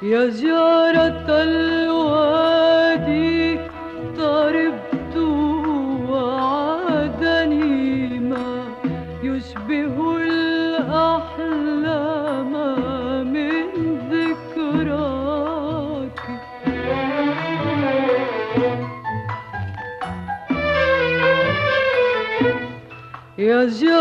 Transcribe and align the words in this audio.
Yes, 0.00 0.40
you 0.40 0.57
hoje 23.58 23.97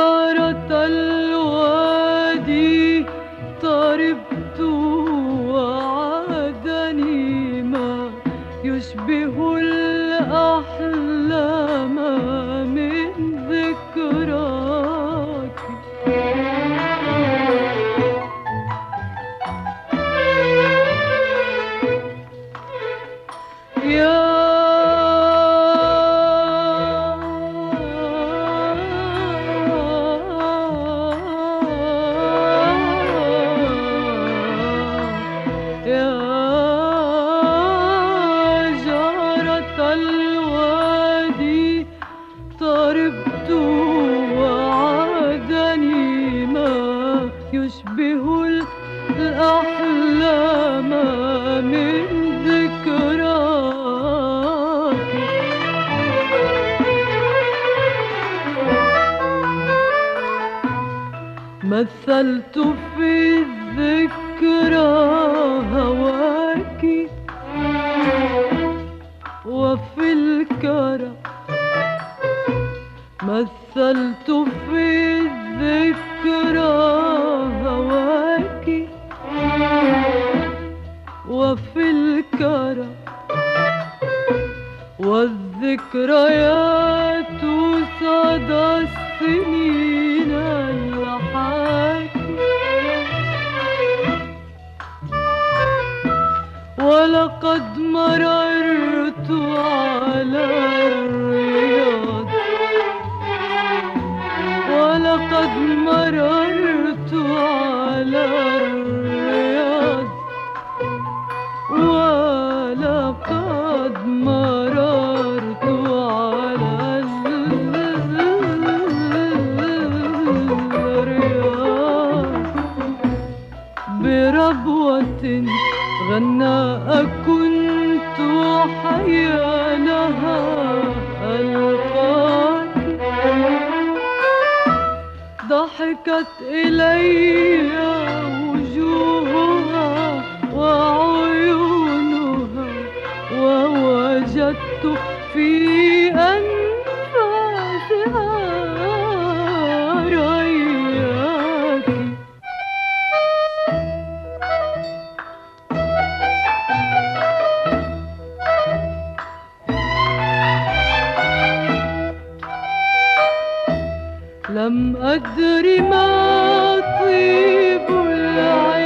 lágrimas 165.47 166.83
e. 167.09 168.76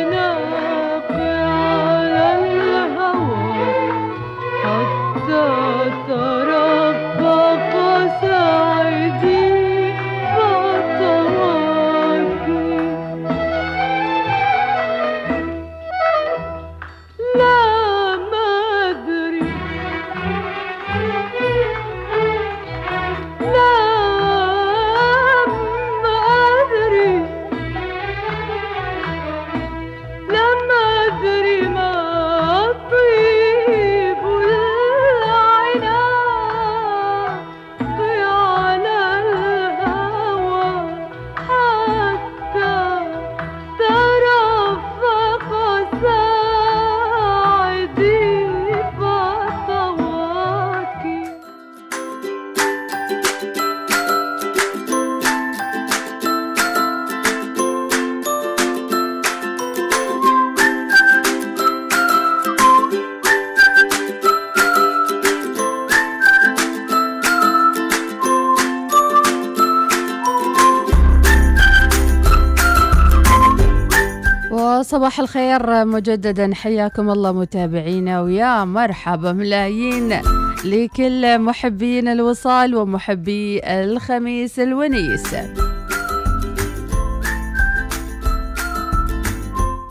صباح 75.01 75.19
الخير 75.19 75.85
مجددا. 75.85 76.53
حياكم 76.53 77.09
الله 77.09 77.31
متابعينا 77.31 78.21
ويا 78.21 78.65
مرحبا 78.65 79.31
ملايين 79.31 80.21
لكل 80.65 81.39
محبين 81.39 82.07
الوصال 82.07 82.75
ومحبي 82.75 83.61
الخميس 83.63 84.59
الونيس. 84.59 85.35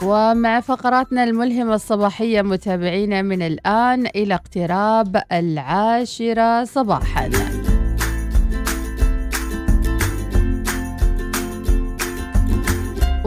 ومع 0.02 0.60
فقراتنا 0.60 1.24
الملهمة 1.24 1.74
الصباحية 1.74 2.42
متابعينا 2.42 3.22
من 3.22 3.42
الآن 3.42 4.06
إلى 4.06 4.34
اقتراب 4.34 5.22
العاشرة 5.32 6.64
صباحاً. 6.64 7.59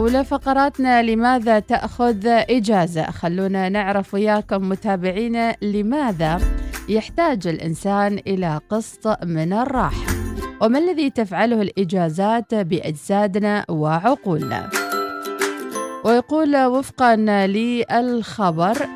ولفقراتنا 0.04 1.02
لماذا 1.02 1.58
تأخذ 1.58 2.26
إجازة؟ 2.26 3.10
خلونا 3.10 3.68
نعرف 3.68 4.14
وياكم 4.14 4.68
متابعينا 4.68 5.56
لماذا 5.62 6.40
يحتاج 6.88 7.46
الإنسان 7.46 8.20
إلى 8.26 8.60
قسط 8.70 9.24
من 9.24 9.52
الراحة. 9.52 10.14
وما 10.60 10.78
الذي 10.78 11.10
تفعله 11.10 11.62
الإجازات 11.62 12.54
بأجسادنا 12.54 13.64
وعقولنا؟ 13.68 14.70
ويقول 16.04 16.64
وفقا 16.64 17.16
للخبر 17.46 18.88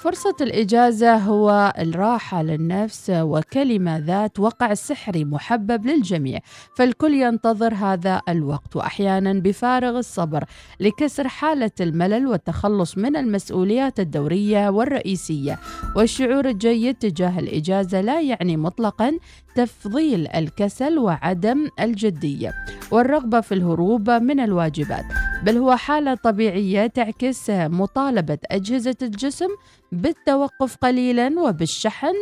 فرصة 0.00 0.36
الإجازة 0.40 1.16
هو 1.16 1.72
الراحة 1.78 2.42
للنفس 2.42 3.10
وكلمة 3.14 3.98
ذات 3.98 4.40
وقع 4.40 4.74
سحري 4.74 5.24
محبب 5.24 5.86
للجميع 5.86 6.38
فالكل 6.76 7.14
ينتظر 7.14 7.74
هذا 7.74 8.22
الوقت. 8.28 8.76
وأحيانا 8.76 9.32
بفارغ 9.32 9.98
الصبر 9.98 10.44
لكسر 10.80 11.28
حالة 11.28 11.70
الملل 11.80 12.26
والتخلص 12.26 12.98
من 12.98 13.16
المسؤوليات 13.16 14.00
الدورية 14.00 14.68
والرئيسية. 14.68 15.58
والشعور 15.96 16.48
الجيد 16.48 16.94
تجاه 16.94 17.38
الإجازة 17.38 18.00
لا 18.00 18.20
يعني 18.20 18.56
مطلقا 18.56 19.18
تفضيل 19.58 20.28
الكسل 20.34 20.98
وعدم 20.98 21.68
الجدية 21.80 22.54
والرغبة 22.90 23.40
في 23.40 23.54
الهروب 23.54 24.10
من 24.10 24.40
الواجبات 24.40 25.04
بل 25.42 25.56
هو 25.56 25.76
حالة 25.76 26.14
طبيعية 26.14 26.86
تعكس 26.86 27.50
مطالبة 27.50 28.38
أجهزة 28.50 28.96
الجسم 29.02 29.48
بالتوقف 29.92 30.76
قليلا 30.76 31.40
وبالشحن 31.40 32.14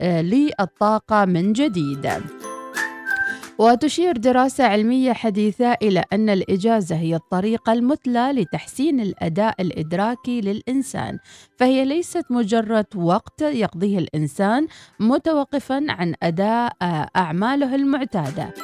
آه، 0.00 0.22
للطاقة 0.22 1.24
من 1.24 1.52
جديد. 1.52 2.06
وتشير 3.58 4.16
دراسة 4.16 4.64
علمية 4.64 5.12
حديثة 5.12 5.72
إلى 5.72 6.04
أن 6.12 6.30
الإجازة 6.30 6.96
هي 6.96 7.14
الطريقة 7.14 7.72
المثلى 7.72 8.32
لتحسين 8.32 9.00
الأداء 9.00 9.62
الإدراكي 9.62 10.40
للإنسان، 10.40 11.18
فهي 11.56 11.84
ليست 11.84 12.24
مجرد 12.30 12.86
وقت 12.96 13.42
يقضيه 13.42 13.98
الإنسان 13.98 14.66
متوقفا 15.00 15.86
عن 15.88 16.14
أداء 16.22 16.72
أعماله 17.16 17.74
المعتادة. 17.74 18.54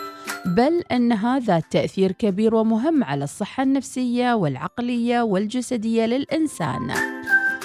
بل 0.47 0.83
أن 0.93 1.13
هذا 1.13 1.61
تأثير 1.61 2.13
كبير 2.13 2.55
ومهم 2.55 3.05
على 3.05 3.25
الصحة 3.25 3.63
النفسية 3.63 4.35
والعقلية 4.35 5.23
والجسدية 5.23 6.07
للإنسان. 6.07 6.95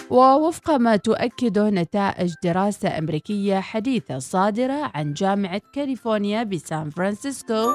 ووفق 0.09 0.71
ما 0.71 0.95
تؤكده 0.95 1.69
نتائج 1.69 2.33
دراسة 2.43 2.97
أمريكية 2.97 3.59
حديثة 3.59 4.19
صادرة 4.19 4.91
عن 4.95 5.13
جامعة 5.13 5.61
كاليفورنيا 5.73 6.43
بسان 6.43 6.89
فرانسيسكو. 6.89 7.67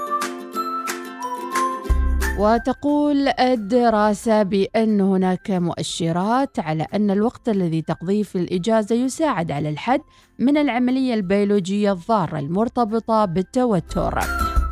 وتقول 2.38 3.29
الدراسة 3.29 4.43
بأن 4.43 5.00
هناك 5.00 5.50
مؤشرات 5.50 6.58
على 6.58 6.87
أن 6.94 7.11
الوقت 7.11 7.49
الذي 7.49 7.82
تقضيه 7.82 8.23
في 8.23 8.37
الإجازة 8.38 8.96
يساعد 8.96 9.50
على 9.50 9.69
الحد 9.69 10.00
من 10.38 10.56
العملية 10.56 11.14
البيولوجية 11.14 11.93
الضارة 11.93 12.38
المرتبطة 12.38 13.25
بالتوتر 13.25 14.20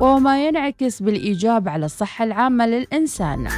وما 0.01 0.47
ينعكس 0.47 1.03
بالإيجاب 1.03 1.69
على 1.69 1.87
الصحة 1.87 2.25
العامة 2.25 2.67
للإنسان. 2.67 3.49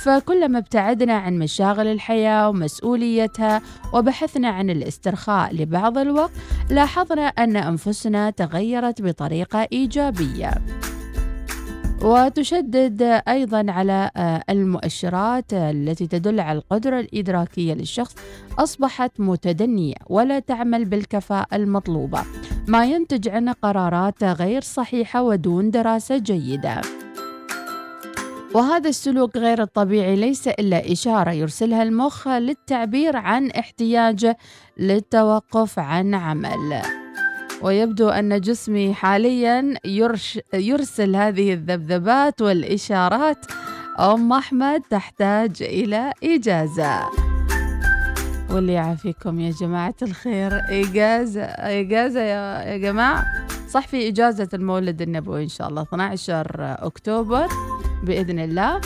فكلما 0.00 0.58
ابتعدنا 0.58 1.14
عن 1.14 1.38
مشاغل 1.38 1.86
الحياة 1.86 2.48
ومسؤوليتها 2.48 3.62
وبحثنا 3.94 4.48
عن 4.48 4.70
الاسترخاء 4.70 5.54
لبعض 5.54 5.98
الوقت 5.98 6.30
لاحظنا 6.70 7.22
أن 7.22 7.56
أنفسنا 7.56 8.30
تغيرت 8.30 9.02
بطريقة 9.02 9.68
إيجابية. 9.72 10.50
وتشدد 12.02 13.02
أيضا 13.28 13.64
على 13.68 14.10
آه، 14.16 14.42
المؤشرات 14.50 15.52
التي 15.52 16.06
تدل 16.06 16.40
على 16.40 16.58
القدرة 16.58 17.00
الإدراكية 17.00 17.74
للشخص 17.74 18.16
أصبحت 18.58 19.20
متدنية 19.20 19.94
ولا 20.06 20.38
تعمل 20.38 20.84
بالكفاءة 20.84 21.56
المطلوبة. 21.56 22.22
ما 22.68 22.84
ينتج 22.84 23.28
عنه 23.28 23.52
قرارات 23.62 24.24
غير 24.24 24.62
صحيحة 24.62 25.22
ودون 25.22 25.70
دراسة 25.70 26.18
جيدة. 26.18 26.80
وهذا 28.54 28.88
السلوك 28.88 29.36
غير 29.36 29.62
الطبيعي 29.62 30.16
ليس 30.16 30.48
إلا 30.48 30.92
إشارة 30.92 31.30
يرسلها 31.30 31.82
المخ 31.82 32.28
للتعبير 32.28 33.16
عن 33.16 33.50
احتياجه 33.50 34.36
للتوقف 34.78 35.78
عن 35.78 36.14
عمل. 36.14 36.82
ويبدو 37.62 38.08
أن 38.08 38.40
جسمي 38.40 38.94
حاليا 38.94 39.74
يرش 39.84 40.38
يرسل 40.54 41.16
هذه 41.16 41.52
الذبذبات 41.52 42.42
والإشارات. 42.42 43.46
أم 44.00 44.32
أحمد 44.32 44.80
تحتاج 44.90 45.62
إلى 45.62 46.12
إجازة. 46.24 47.10
واللي 48.50 48.72
يعافيكم 48.72 49.40
يا 49.40 49.50
جماعة 49.60 49.94
الخير. 50.02 50.60
إجازة 50.70 51.42
إجازة 51.42 52.20
يا, 52.20 52.62
يا 52.62 52.76
جماعة. 52.76 53.24
صح 53.68 53.86
في 53.88 54.08
إجازة 54.08 54.48
المولد 54.54 55.02
النبوي 55.02 55.42
إن 55.42 55.48
شاء 55.48 55.68
الله 55.68 55.82
12 55.82 56.46
أكتوبر. 56.58 57.46
بإذن 58.02 58.38
الله. 58.38 58.80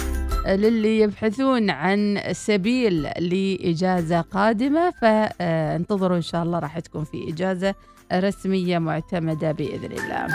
للي 0.47 1.01
يبحثون 1.01 1.71
عن 1.71 2.21
سبيل 2.33 3.03
لإجازة 3.03 4.21
قادمة 4.21 4.91
فانتظروا 4.91 6.17
إن 6.17 6.23
شاء 6.23 6.43
الله 6.43 6.59
راح 6.59 6.79
تكون 6.79 7.05
في 7.05 7.29
إجازة 7.29 7.75
رسمية 8.13 8.79
معتمدة 8.79 9.53
بإذن 9.53 9.93
الله. 9.93 10.27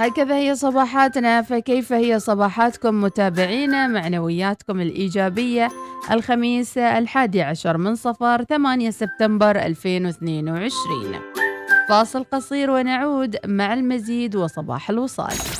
هكذا 0.00 0.36
هي 0.36 0.54
صباحاتنا. 0.54 1.42
فكيف 1.42 1.92
هي 1.92 2.20
صباحاتكم 2.20 3.00
متابعينا 3.00 3.86
معنوياتكم 3.86 4.80
الإيجابية؟ 4.80 5.68
الخميس 6.10 6.78
الحادي 6.78 7.42
عشر 7.42 7.76
من 7.78 7.94
صفر 7.94 8.44
8 8.44 8.90
سبتمبر 8.90 9.56
2022 9.56 11.14
فاصل 11.88 12.24
قصير 12.32 12.70
ونعود 12.70 13.36
مع 13.46 13.74
المزيد 13.74 14.36
وصباح 14.36 14.90
الوصال. 14.90 15.59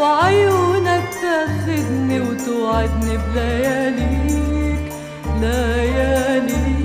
وعيونك 0.00 1.04
تاخدني 1.22 2.20
وتوعدني 2.20 3.16
بلياليك 3.16 4.92
لياليك. 5.40 6.78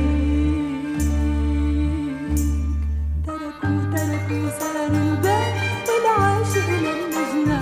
تركوا 3.27 3.79
تركوا 3.96 4.50
سهر 4.60 4.91
الباب 4.91 5.53
والعاشق 5.88 6.70
للمجنى 6.70 7.60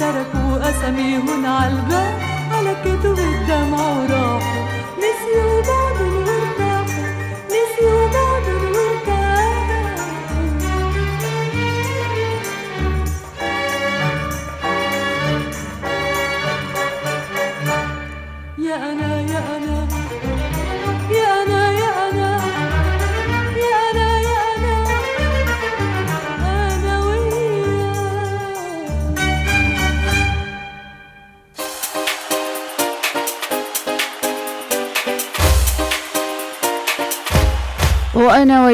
تركوا 0.00 0.70
أساميهن 0.70 1.44
الباب 1.46 2.14
على 2.52 2.72
كتب 2.84 3.18
الدمع 3.18 3.80
وراح 3.98 4.33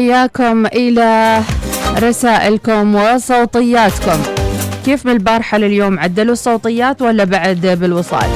وياكم 0.01 0.67
إلى 0.67 1.41
رسائلكم 1.99 2.95
وصوتياتكم. 2.95 4.19
كيف 4.85 5.07
من 5.07 5.13
البارحة 5.13 5.59
لليوم؟ 5.59 5.99
عدلوا 5.99 6.33
الصوتيات 6.33 7.03
ولا 7.03 7.25
بعد 7.25 7.77
بالوصال؟ 7.81 8.31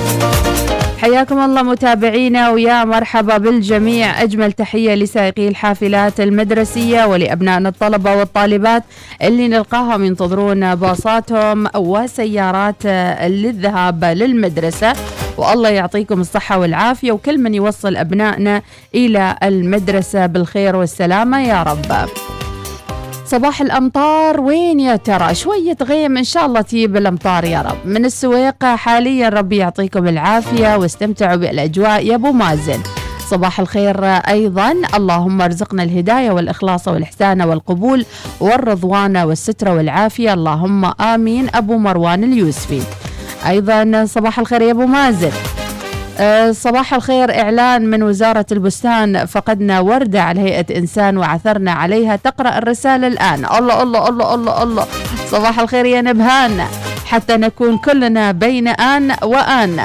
حياكم 0.99 1.39
الله 1.39 1.63
متابعينا 1.63 2.51
ويا 2.51 2.85
مرحبا 2.85 3.37
بالجميع. 3.37 4.23
أجمل 4.23 4.53
تحية 4.53 4.95
لسائقي 4.95 5.49
الحافلات 5.49 6.21
المدرسية 6.21 7.05
ولأبنائنا 7.05 7.69
الطلبة 7.69 8.17
والطالبات 8.17 8.83
اللي 9.23 9.49
نلقاهم 9.49 10.05
ينتظرون 10.05 10.75
باصاتهم 10.75 11.67
وسيارات 11.77 12.87
للذهاب 13.27 14.05
للمدرسة. 14.05 14.93
والله 15.39 15.69
يعطيكم 15.69 16.21
الصحة 16.21 16.59
والعافية 16.59 17.13
وكل 17.13 17.39
من 17.39 17.55
يوصل 17.55 17.97
أبنائنا 17.97 18.63
إلى 18.95 19.37
المدرسة 19.43 20.27
بالخير 20.27 20.77
والسلامة 20.77 21.41
يا 21.41 21.63
رب. 21.63 22.09
صباح 23.27 23.61
الأمطار 23.61 24.41
وين 24.41 24.81
يا 24.81 24.97
ترى؟ 24.97 25.35
شوية 25.35 25.77
غيم 25.83 26.17
إن 26.17 26.25
شاء 26.25 26.47
الله 26.47 26.61
تجيب 26.61 26.97
الأمطار 26.97 27.45
يا 27.45 27.63
رب. 27.63 27.77
من 27.85 28.05
السويق 28.05 28.65
حاليا 28.65 29.29
ربي 29.29 29.57
يعطيكم 29.57 30.09
العافية 30.09 30.77
واستمتعوا 30.77 31.37
بالأجواء 31.37 32.07
يا 32.07 32.15
أبو 32.15 32.33
مازن. 32.33 32.81
صباح 33.29 33.61
الخير 33.61 34.05
أيضا. 34.05 34.75
اللهم 34.95 35.43
ارزقنا 35.43 35.83
الهداية 35.83 36.31
والإخلاص 36.31 36.89
والإحسان 36.89 37.43
والقبول 37.43 38.05
والرضوان 38.41 39.17
والستر 39.17 39.69
والعافية. 39.69 40.35
اللهم 40.35 40.85
آمين. 40.85 41.49
أبو 41.55 41.79
مروان 41.79 42.25
اليوسفي. 42.25 42.83
أيضا 43.47 44.05
صباح 44.05 44.39
الخير 44.39 44.63
يا 44.63 44.71
أبو 44.71 44.87
مازن. 44.87 45.31
أه، 46.19 46.53
صباح 46.53 46.95
الخير 46.95 47.41
إعلان 47.41 47.91
من 47.91 48.03
وزارة 48.03 48.47
البستان. 48.53 49.27
فقدنا 49.27 49.81
وردة 49.81 50.23
على 50.23 50.41
هيئة 50.41 50.79
إنسان 50.79 51.19
وعثرنا 51.19 51.73
عليها 51.73 52.17
تقرأ 52.17 52.59
الرسالة 52.59 53.07
الآن. 53.07 53.45
الله 53.45 53.83
الله 53.83 54.09
الله 54.09 54.35
الله 54.35 54.63
الله. 54.63 54.87
صباح 55.31 55.61
الخير 55.61 55.87
يا 55.87 56.01
نبهان. 56.01 56.65
حتى 57.07 57.37
نكون 57.37 57.79
كلنا 57.79 58.33
بين 58.33 58.69
آن 58.69 59.13
وآن. 59.23 59.81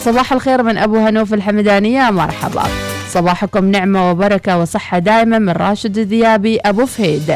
صباح 0.00 0.32
الخير 0.32 0.62
من 0.62 0.78
أبو 0.78 0.96
هنوف 0.96 1.34
الحمدانية 1.34 2.10
مرحبا. 2.10 2.62
صباحكم 3.08 3.64
نعمة 3.64 4.10
وبركة 4.10 4.58
وصحة 4.58 4.98
دائما 4.98 5.38
من 5.38 5.50
راشد 5.50 5.98
الذيابي 5.98 6.58
أبو 6.58 6.86
فهيد. 6.86 7.34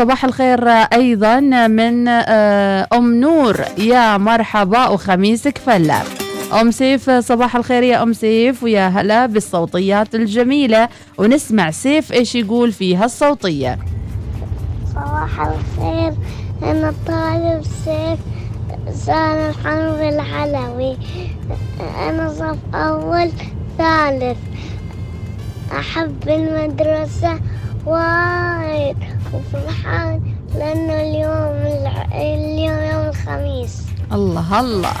صباح 0.00 0.24
الخير 0.24 0.68
أيضا 0.68 1.40
من 1.66 2.08
آه، 2.08 2.86
أم 2.92 3.20
نور. 3.20 3.60
يا 3.78 4.18
مرحبا 4.18 4.88
وخميسك 4.88 5.58
فلا 5.58 6.00
أم 6.60 6.70
سيف 6.70 7.10
صباح 7.10 7.56
الخير 7.56 7.82
يا 7.82 8.02
أم 8.02 8.12
سيف 8.12 8.62
ويا 8.62 8.88
هلا 8.88 9.26
بالصوتيات 9.26 10.14
الجميلة. 10.14 10.88
ونسمع 11.18 11.70
سيف 11.70 12.12
إيش 12.12 12.34
يقول 12.34 12.72
فيها 12.72 13.04
الصوتية. 13.04 13.78
صباح 14.94 15.40
الخير 15.40 16.14
أنا 16.62 16.94
طالب 17.06 17.62
سيف 17.84 18.18
سالم 19.06 19.52
حرب 19.64 20.00
العلوي. 20.00 20.96
أنا 22.08 22.28
صف 22.28 22.74
أول 22.74 23.30
ثالث. 23.78 24.38
أحب 25.78 26.28
المدرسة 26.28 27.40
وايد. 27.86 28.96
وفرحان 29.34 30.20
لأنه 30.58 30.94
اليوم 30.94 31.80
اليوم 32.12 32.78
يوم 32.92 33.08
الخميس. 33.08 33.82
الله 34.12 34.60
الله. 34.60 34.92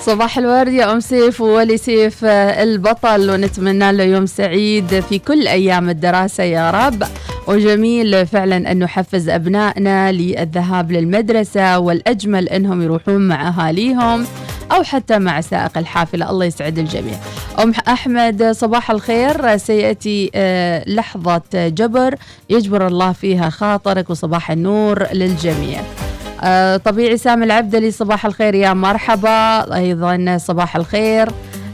صباح 0.00 0.38
الورد 0.38 0.72
يا 0.72 0.92
أم 0.92 1.00
سيف 1.00 1.40
وولي 1.40 1.76
سيف 1.76 2.24
آه، 2.24 2.62
البطل 2.62 3.30
ونتمنى 3.30 3.92
له 3.92 4.04
يوم 4.04 4.26
سعيد 4.26 5.00
في 5.00 5.18
كل 5.18 5.48
أيام 5.48 5.90
الدراسة 5.90 6.44
يا 6.44 6.70
رب. 6.70 7.02
وجميل 7.46 8.26
فعلا 8.26 8.72
أن 8.72 8.78
نحفز 8.78 9.28
أبنائنا 9.28 10.12
للذهاب 10.12 10.92
للمدرسة 10.92 11.78
والأجمل 11.78 12.48
أنهم 12.48 12.82
يروحون 12.82 13.28
مع 13.28 13.48
أهاليهم. 13.48 14.26
أو 14.72 14.82
حتى 14.82 15.18
مع 15.18 15.40
سائق 15.40 15.78
الحافلة. 15.78 16.30
الله 16.30 16.44
يسعد 16.44 16.78
الجميع. 16.78 17.14
أم 17.62 17.72
أحمد 17.88 18.50
صباح 18.50 18.90
الخير. 18.90 19.56
سيأتي 19.56 20.30
آه، 20.34 20.84
لحظة 20.86 21.42
جبر. 21.54 22.14
يجبر 22.50 22.86
الله 22.86 23.12
فيها 23.12 23.50
خاطرك 23.50 24.10
وصباح 24.10 24.50
النور 24.50 25.12
للجميع. 25.12 25.80
آه، 26.42 26.76
طبيعي 26.76 27.16
سامي 27.16 27.44
العبدلي 27.44 27.90
صباح 27.90 28.26
الخير 28.26 28.54
يا 28.54 28.72
مرحبا. 28.72 29.74
أيضا 29.76 30.38
صباح 30.38 30.76
الخير 30.76 31.28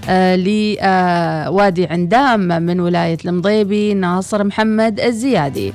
آه، 0.08 0.36
لوادي 0.36 1.86
عندام 1.86 2.40
من 2.40 2.80
ولاية 2.80 3.18
المضيبي 3.24 3.94
ناصر 3.94 4.44
محمد 4.44 5.00
الزيادي. 5.00 5.72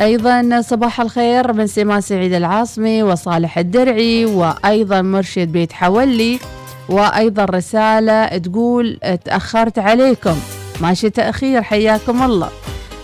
أيضا 0.00 0.60
صباح 0.60 1.00
الخير 1.00 1.52
من 1.52 1.66
سما 1.66 2.00
سعيد 2.00 2.32
العاصمي 2.32 3.02
وصالح 3.02 3.58
الدرعي 3.58 4.24
وأيضا 4.24 5.02
مرشد 5.02 5.52
بيت 5.52 5.72
حولي 5.72 6.38
وأيضا 6.88 7.44
رسالة 7.44 8.38
تقول 8.38 8.98
تأخرت 9.24 9.78
عليكم. 9.78 10.36
ماشي 10.80 11.10
تأخير 11.10 11.62
حياكم 11.62 12.22
الله. 12.22 12.48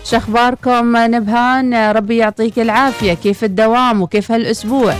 شخباركم 0.03 0.97
نبهان 0.97 1.91
ربي 1.91 2.17
يعطيك 2.17 2.59
العافية. 2.59 3.13
كيف 3.13 3.43
الدوام 3.43 4.01
وكيف 4.01 4.31
هالأسبوع؟ 4.31 4.93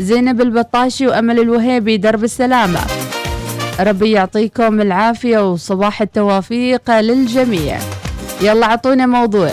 زينب 0.00 0.40
البطاشي 0.40 1.06
وأمل 1.06 1.40
الوهيبي 1.40 1.96
درب 1.96 2.24
السلامة. 2.24 2.80
ربي 3.80 4.10
يعطيكم 4.10 4.80
العافية 4.80 5.52
وصباح 5.52 6.02
التوافيق 6.02 7.00
للجميع. 7.00 7.78
يلا 8.42 8.66
عطونا 8.66 9.06
موضوع. 9.06 9.50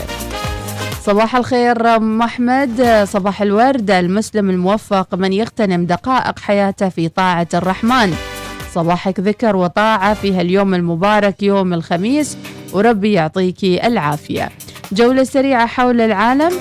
صباح 1.05 1.35
الخير 1.35 1.95
أم 1.95 2.21
أحمد 2.21 3.03
صباح 3.07 3.41
الورد. 3.41 3.91
المسلم 3.91 4.49
الموفق 4.49 5.15
من 5.15 5.33
يغتنم 5.33 5.85
دقائق 5.85 6.39
حياته 6.39 6.89
في 6.89 7.09
طاعة 7.09 7.47
الرحمن. 7.53 8.13
صباحك 8.73 9.19
ذكر 9.19 9.55
وطاعة 9.55 10.13
في 10.13 10.33
هاليوم 10.33 10.73
المبارك 10.73 11.43
يوم 11.43 11.73
الخميس. 11.73 12.37
وربي 12.73 13.13
يعطيك 13.13 13.63
العافية. 13.63 14.49
جولة 14.91 15.23
سريعة 15.23 15.65
حول 15.65 16.01
العالم. 16.01 16.53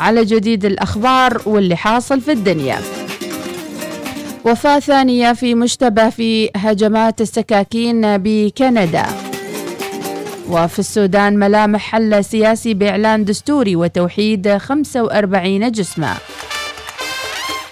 على 0.00 0.24
جديد 0.24 0.64
الأخبار 0.64 1.42
واللي 1.46 1.76
حاصل 1.76 2.20
في 2.20 2.32
الدنيا. 2.32 2.78
وفاة 4.44 4.78
ثانية 4.78 5.32
في 5.32 5.54
مشتبه 5.54 6.10
في 6.10 6.50
هجمات 6.56 7.20
السكاكين 7.20 8.18
بكندا. 8.18 9.06
وفي 10.50 10.78
السودان 10.78 11.38
ملامح 11.38 11.80
حل 11.80 12.24
سياسي 12.24 12.74
بإعلان 12.74 13.24
دستوري 13.24 13.76
وتوحيد 13.76 14.56
45 14.56 15.72
جسما 15.72 16.14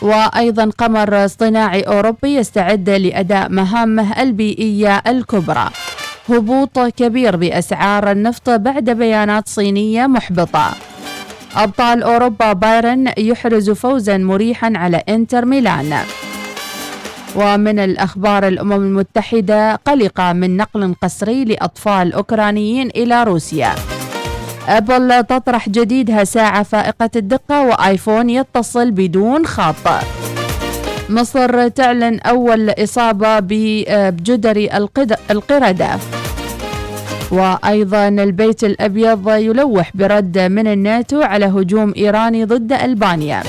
وأيضا 0.02 0.70
قمر 0.78 1.25
اصطناعي 1.25 1.80
أوروبي 1.80 2.35
يستعد 2.35 2.90
لأداء 2.90 3.49
مهامه 3.49 4.23
البيئية 4.23 5.02
الكبرى. 5.06 5.70
هبوط 6.28 6.78
كبير 6.78 7.37
بأسعار 7.37 8.11
النفط 8.11 8.50
بعد 8.50 8.90
بيانات 8.90 9.49
صينية 9.49 10.06
محبطة. 10.06 10.70
أبطال 11.56 12.02
أوروبا 12.02 12.52
بايرن 12.52 13.12
يحرز 13.18 13.70
فوزا 13.70 14.16
مريحا 14.16 14.73
على 14.76 15.02
إنتر 15.08 15.44
ميلان. 15.44 15.99
ومن 17.37 17.78
الأخبار 17.78 18.49
الأمم 18.49 18.73
المتحدة 18.73 19.75
قلقة 19.75 20.32
من 20.32 20.56
نقل 20.56 20.94
قسري 21.02 21.44
لأطفال 21.44 22.12
أوكرانيين 22.12 22.88
إلى 22.97 23.25
روسيا. 23.25 23.75
أبل 24.68 25.25
تطرح 25.25 25.68
جديدها 25.68 26.25
ساعة 26.25 26.62
فائقة 26.62 27.11
الدقة 27.16 27.62
وآيفون 27.62 28.30
يتصل 28.30 28.90
بدون 28.90 29.47
خط. 29.47 29.88
مصر 31.11 31.68
تعلن 31.68 32.20
أول 32.20 32.70
إصابة 32.70 33.38
بجدري 33.40 34.70
القردة. 35.30 35.99
وأيضا 37.30 38.08
البيت 38.08 38.64
الأبيض 38.64 39.28
يلوح 39.28 39.90
برد 39.94 40.38
من 40.38 40.66
الناتو 40.66 41.23
على 41.23 41.47
هجوم 41.47 41.92
إيراني 41.97 42.44
ضد 42.44 42.73
ألبانيا. 42.73 43.42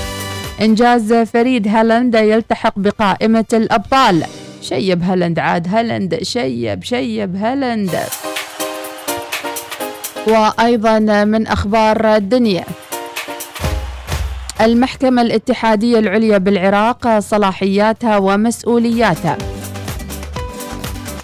إنجاز 0.61 1.13
فريد 1.13 1.67
هالاند 1.67 2.15
يلتحق 2.15 2.73
بقائمة 2.75 3.45
الأبطال. 3.53 4.23
شيب 4.61 5.03
هالاند 5.03 5.39
عاد 5.39 5.67
هالاند 5.67 6.19
شيب 6.23 6.83
شيب 6.83 7.35
هالاند. 7.35 7.99
وأيضا 10.27 10.99
من 11.23 11.47
أخبار 11.47 12.15
الدنيا. 12.15 12.63
المحكمة 14.61 15.21
الاتحادية 15.21 15.99
العليا 15.99 16.37
بالعراق 16.37 17.19
صلاحياتها 17.19 18.17
ومسؤولياتها. 18.17 19.37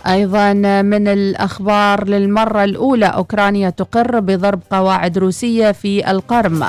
أيضا 0.07 0.53
من 0.81 1.07
الأخبار 1.07 2.07
للمرة 2.07 2.63
الأولى 2.63 3.05
أوكرانيا 3.05 3.69
تقر 3.69 4.19
بضرب 4.19 4.59
قواعد 4.71 5.17
روسية 5.17 5.71
في 5.71 6.11
القرم. 6.11 6.65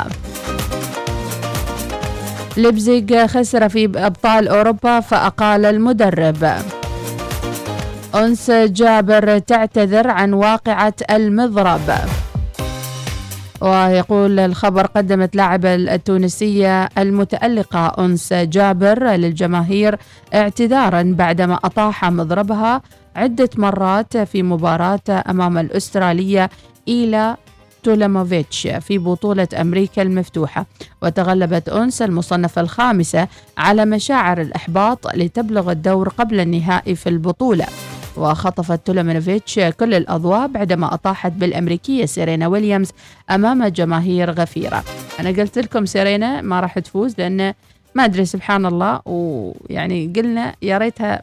ليبزيغ 2.56 3.26
خسر 3.26 3.68
في 3.68 3.84
أبطال 3.84 4.48
أوروبا 4.48 5.00
فأقال 5.00 5.64
المدرب. 5.64 6.52
أنس 8.14 8.50
جابر 8.50 9.38
تعتذر 9.38 10.10
عن 10.10 10.32
واقعة 10.32 10.94
المضرب. 11.10 11.80
ويقول 13.60 14.38
الخبر 14.38 14.86
قدمت 14.86 15.36
لاعبة 15.36 15.74
التونسية 15.74 16.84
المتألقة 16.98 18.04
أنس 18.04 18.32
جابر 18.32 19.04
للجماهير 19.10 19.98
اعتذارا 20.34 21.14
بعدما 21.18 21.54
أطاح 21.54 22.04
مضربها 22.04 22.82
عدة 23.16 23.50
مرات 23.56 24.16
في 24.16 24.42
مباراة 24.42 25.24
أمام 25.30 25.58
الأسترالية 25.58 26.50
إلى 26.88 27.36
تولاموفيتش 27.86 28.68
في 28.80 28.98
بطولة 28.98 29.48
أمريكا 29.60 30.02
المفتوحة 30.02 30.66
وتغلبت 31.02 31.68
أنس 31.68 32.02
المصنفة 32.02 32.60
الخامسة 32.60 33.28
على 33.58 33.84
مشاعر 33.84 34.40
الإحباط 34.40 35.14
لتبلغ 35.14 35.70
الدور 35.70 36.08
قبل 36.08 36.40
النهائي 36.40 36.94
في 36.94 37.08
البطولة. 37.08 37.66
وخطفت 38.16 38.86
تولامينوفيتش 38.86 39.60
كل 39.60 39.94
الأضواء 39.94 40.46
بعدما 40.46 40.94
أطاحت 40.94 41.32
بالأمريكية 41.32 42.04
سيرينا 42.04 42.46
ويليامز 42.46 42.90
أمام 43.30 43.66
جماهير 43.66 44.30
غفيرة. 44.30 44.84
أنا 45.20 45.28
قلت 45.28 45.58
لكم 45.58 45.86
سيرينا 45.86 46.40
ما 46.40 46.60
راح 46.60 46.78
تفوز 46.78 47.14
لأن 47.18 47.54
ما 47.94 48.04
أدري 48.04 48.24
سبحان 48.24 48.66
الله 48.66 49.00
ويعني 49.06 50.12
قلنا 50.16 50.54
يا 50.62 50.78
ريتها 50.78 51.22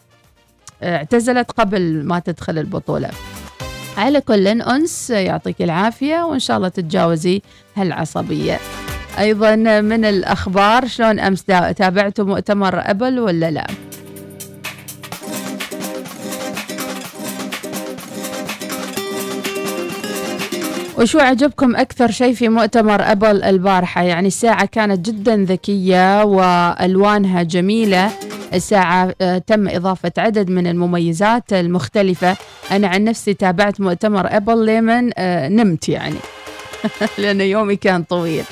اعتزلت 0.84 1.52
قبل 1.52 2.04
ما 2.06 2.20
تدخل 2.20 2.58
البطولة. 2.58 3.10
على 3.98 4.22
كل 4.22 4.48
أنس 4.48 5.10
يعطيك 5.10 5.62
العافية 5.62 6.24
وإن 6.24 6.40
شاء 6.40 6.58
الله 6.58 6.68
تتجاوزي 6.68 7.42
هالعصبية. 7.76 8.60
أيضا 9.20 9.56
من 9.82 10.06
الأخبار 10.06 10.88
شلون 10.88 11.20
أمس 11.20 11.44
تابعتوا 11.78 12.26
مؤتمر 12.26 12.80
أبل 12.90 13.20
ولا 13.20 13.52
لا؟ 13.52 13.68
وشو 20.98 21.20
عجبكم 21.20 21.76
أكثر 21.76 22.12
شيء 22.12 22.34
في 22.34 22.50
مؤتمر 22.50 23.12
أبل 23.12 23.44
البارحة؟ 23.44 24.04
يعني 24.04 24.28
الساعة 24.28 24.66
كانت 24.66 25.10
جدا 25.10 25.36
ذكية 25.36 26.24
وألوانها 26.24 27.44
جميلة. 27.44 28.12
الساعة 28.54 29.16
آه، 29.22 29.38
تم 29.38 29.68
إضافة 29.68 30.12
عدد 30.18 30.50
من 30.50 30.68
المميزات 30.68 31.54
المختلفة. 31.54 32.36
أنا 32.72 32.88
عن 32.88 33.04
نفسي 33.04 33.34
تابعت 33.34 33.82
مؤتمر 33.82 34.28
أبل 34.38 34.66
لمن 34.66 35.12
آه، 35.18 35.48
نمت 35.50 35.90
يعني. 35.90 36.16
لأن 37.18 37.42
يومي 37.42 37.76
كان 37.76 38.04
طويل. 38.04 38.44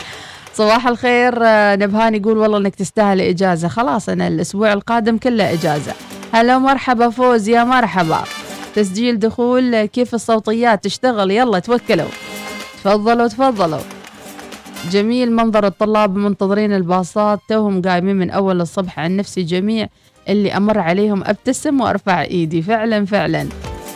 صباح 0.53 0.87
الخير 0.87 1.33
آه، 1.43 1.75
نبهان 1.75 2.15
يقول 2.15 2.37
والله 2.37 2.57
إنك 2.57 2.75
تستاهل 2.75 3.21
إجازة. 3.21 3.67
خلاص 3.67 4.09
أنا 4.09 4.27
الأسبوع 4.27 4.73
القادم 4.73 5.17
كله 5.17 5.53
إجازة. 5.53 5.93
هلا 6.33 6.57
مرحبا 6.57 7.09
فوز 7.09 7.49
يا 7.49 7.63
مرحبا. 7.63 8.23
تسجيل 8.75 9.19
دخول 9.19 9.85
كيف 9.85 10.13
الصوتيات 10.15 10.83
تشتغل؟ 10.83 11.31
يلا 11.31 11.59
توكلوا. 11.59 12.07
تفضلوا 12.83 13.27
تفضلوا. 13.27 14.00
جميل 14.89 15.31
منظر 15.31 15.67
الطلاب 15.67 16.15
منتظرين 16.15 16.73
الباصات 16.73 17.39
توهم 17.49 17.81
قايمين 17.81 18.15
من 18.15 18.29
أول 18.29 18.61
الصبح 18.61 18.99
عن 18.99 19.17
نفسي 19.17 19.43
جميع 19.43 19.87
اللي 20.29 20.57
أمر 20.57 20.79
عليهم. 20.79 21.23
أبتسم 21.23 21.81
وأرفع 21.81 22.21
إيدي. 22.21 22.61
فعلا 22.61 23.05
فعلا. 23.05 23.47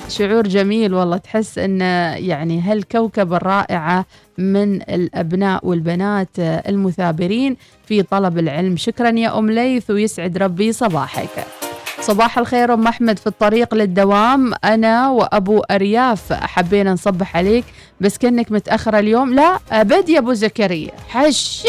شعور 0.10 0.48
جميل 0.48 0.94
والله. 0.94 1.18
تحس 1.18 1.58
أن 1.58 1.82
يعني 1.82 2.62
هالكوكب 2.62 3.34
الرائعة 3.34 4.06
من 4.38 4.82
الأبناء 4.82 5.68
والبنات 5.68 6.40
المثابرين 6.40 7.58
في 7.86 8.04
طلب 8.04 8.38
العلم. 8.40 8.78
شكرا 8.78 9.10
يا 9.10 9.40
أم 9.40 9.52
ليث 9.52 9.92
ويسعد 9.92 10.38
ربي 10.38 10.72
صباحك. 10.72 11.65
صباح 12.08 12.38
الخير 12.38 12.74
أم 12.74 12.88
أحمد 12.88 13.20
في 13.20 13.28
الطريق 13.28 13.76
للدوام. 13.76 14.54
أنا 14.64 15.10
وأبو 15.10 15.60
أرياف 15.60 16.34
حبينا 16.34 16.94
نصبح 16.94 17.38
عليك 17.38 17.66
بس 18.02 18.18
كأنك 18.18 18.52
متأخرة 18.52 19.00
اليوم. 19.00 19.34
لا 19.34 19.60
أبد 19.72 20.10
يا 20.10 20.20
أبو 20.20 20.34
زكريا. 20.34 20.92
حش 21.10 21.68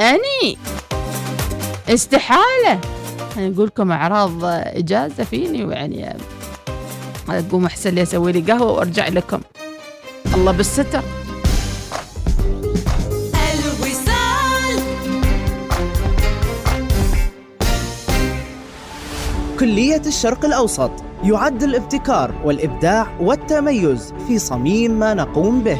أني. 0.00 0.58
استحالة. 1.88 2.80
نقول 3.36 3.66
لكم 3.66 3.92
أعراض 3.92 4.44
إجازة 4.44 5.24
فيني 5.24 5.64
ويعني 5.64 6.16
أقوم 7.28 7.64
أحسن 7.64 7.90
لي 7.90 8.02
أسوي 8.02 8.32
لي 8.32 8.52
قهوة 8.52 8.72
وأرجع 8.72 9.08
لكم. 9.08 9.40
الله 10.34 10.52
بالستر. 10.52 11.02
كلية 19.60 20.02
الشرق 20.06 20.44
الأوسط 20.44 20.90
يعد 21.24 21.62
الابتكار 21.62 22.34
والإبداع 22.44 23.06
والتميز 23.20 24.14
في 24.26 24.38
صميم 24.38 24.90
ما 24.90 25.14
نقوم 25.14 25.60
به. 25.60 25.78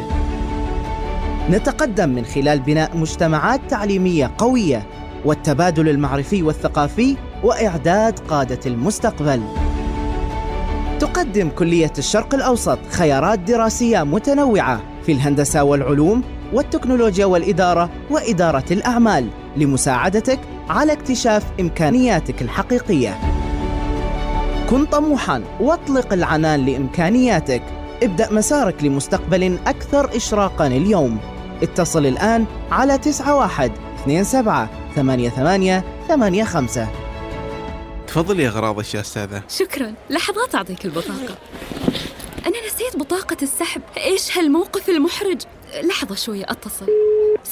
نتقدم 1.50 2.08
من 2.08 2.24
خلال 2.24 2.60
بناء 2.60 2.96
مجتمعات 2.96 3.60
تعليمية 3.68 4.30
قوية 4.38 4.86
والتبادل 5.24 5.88
المعرفي 5.88 6.42
والثقافي 6.42 7.16
وإعداد 7.44 8.18
قادة 8.18 8.60
المستقبل. 8.66 9.42
تقدم 10.98 11.48
كلية 11.48 11.92
الشرق 11.98 12.34
الأوسط 12.34 12.78
خيارات 12.90 13.38
دراسية 13.38 14.02
متنوعة 14.02 14.80
في 15.06 15.12
الهندسة 15.12 15.64
والعلوم 15.64 16.22
والتكنولوجيا 16.52 17.26
والإدارة 17.26 17.90
وإدارة 18.10 18.64
الأعمال 18.70 19.28
لمساعدتك 19.56 20.40
على 20.68 20.92
اكتشاف 20.92 21.44
إمكانياتك 21.60 22.42
الحقيقية. 22.42 23.39
كن 24.70 24.86
طموحا 24.86 25.44
واطلق 25.60 26.12
العنان 26.12 26.66
لإمكانياتك. 26.66 27.62
ابدأ 28.02 28.32
مسارك 28.32 28.84
لمستقبل 28.84 29.58
أكثر 29.66 30.16
إشراقا 30.16 30.66
اليوم. 30.66 31.18
اتصل 31.62 32.06
الآن 32.06 32.46
على 32.70 32.92
91 32.92 34.24
27 34.24 34.68
88 34.94 35.82
85 36.08 36.88
تفضل 38.06 38.40
يا 38.40 38.50
غراض 38.50 38.78
يا 38.94 39.00
أستاذة. 39.00 39.42
شكرا. 39.48 39.94
لحظات 40.10 40.54
أعطيك 40.54 40.84
البطاقة. 40.84 41.36
أنا 42.46 42.56
نسيت 42.66 42.96
بطاقة 42.96 43.36
السحب. 43.42 43.82
إيش 43.96 44.38
هالموقف 44.38 44.88
المحرج؟ 44.88 45.40
لحظة 45.82 46.14
شوية 46.14 46.44
أتصل. 46.48 46.86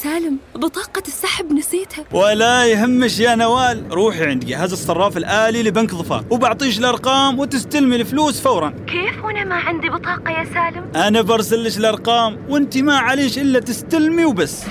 سالم 0.03 0.39
بطاقة 0.55 1.03
السحب 1.09 1.53
نسيتها. 1.53 2.05
ولا 2.13 2.65
يهمش 2.65 3.19
يا 3.19 3.35
نوال. 3.35 3.85
روحي 3.91 4.25
عند 4.25 4.45
جهاز 4.45 4.73
الصراف 4.73 5.17
الآلي 5.17 5.63
لبنك 5.63 5.95
ظفار 5.95 6.25
وبعطيش 6.31 6.79
الأرقام 6.79 7.39
وتستلمي 7.39 7.97
الفلوس 7.97 8.41
فورا. 8.41 8.75
كيف 8.87 9.25
وأنا 9.25 9.45
ما 9.45 9.55
عندي 9.55 9.89
بطاقة 9.89 10.31
يا 10.31 10.45
سالم؟ 10.45 10.93
أنا 10.97 11.23
برسلش 11.23 11.79
الأرقام 11.79 12.39
وأنت 12.49 12.79
ما 12.79 12.97
عليش 12.99 13.39
إلا 13.39 13.61
تستلمي 13.61 14.25
وبس. 14.25 14.63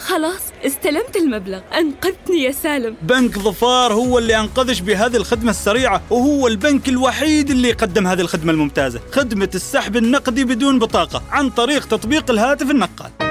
خلاص 0.00 0.40
استلمت 0.66 1.16
المبلغ. 1.16 1.60
أنقذتني 1.78 2.42
يا 2.42 2.52
سالم. 2.52 2.96
بنك 3.02 3.38
ظفار 3.38 3.92
هو 3.92 4.18
اللي 4.18 4.40
أنقذش 4.40 4.80
بهذه 4.80 5.16
الخدمة 5.16 5.50
السريعة 5.50 6.02
وهو 6.10 6.46
البنك 6.46 6.88
الوحيد 6.88 7.50
اللي 7.50 7.68
يقدم 7.68 8.06
هذه 8.06 8.20
الخدمة 8.20 8.52
الممتازة. 8.52 9.00
خدمة 9.12 9.50
السحب 9.54 9.96
النقدي 9.96 10.44
بدون 10.44 10.78
بطاقة 10.78 11.22
عن 11.30 11.50
طريق 11.50 11.86
تطبيق 11.86 12.30
الهاتف 12.30 12.70
النقال. 12.70 13.29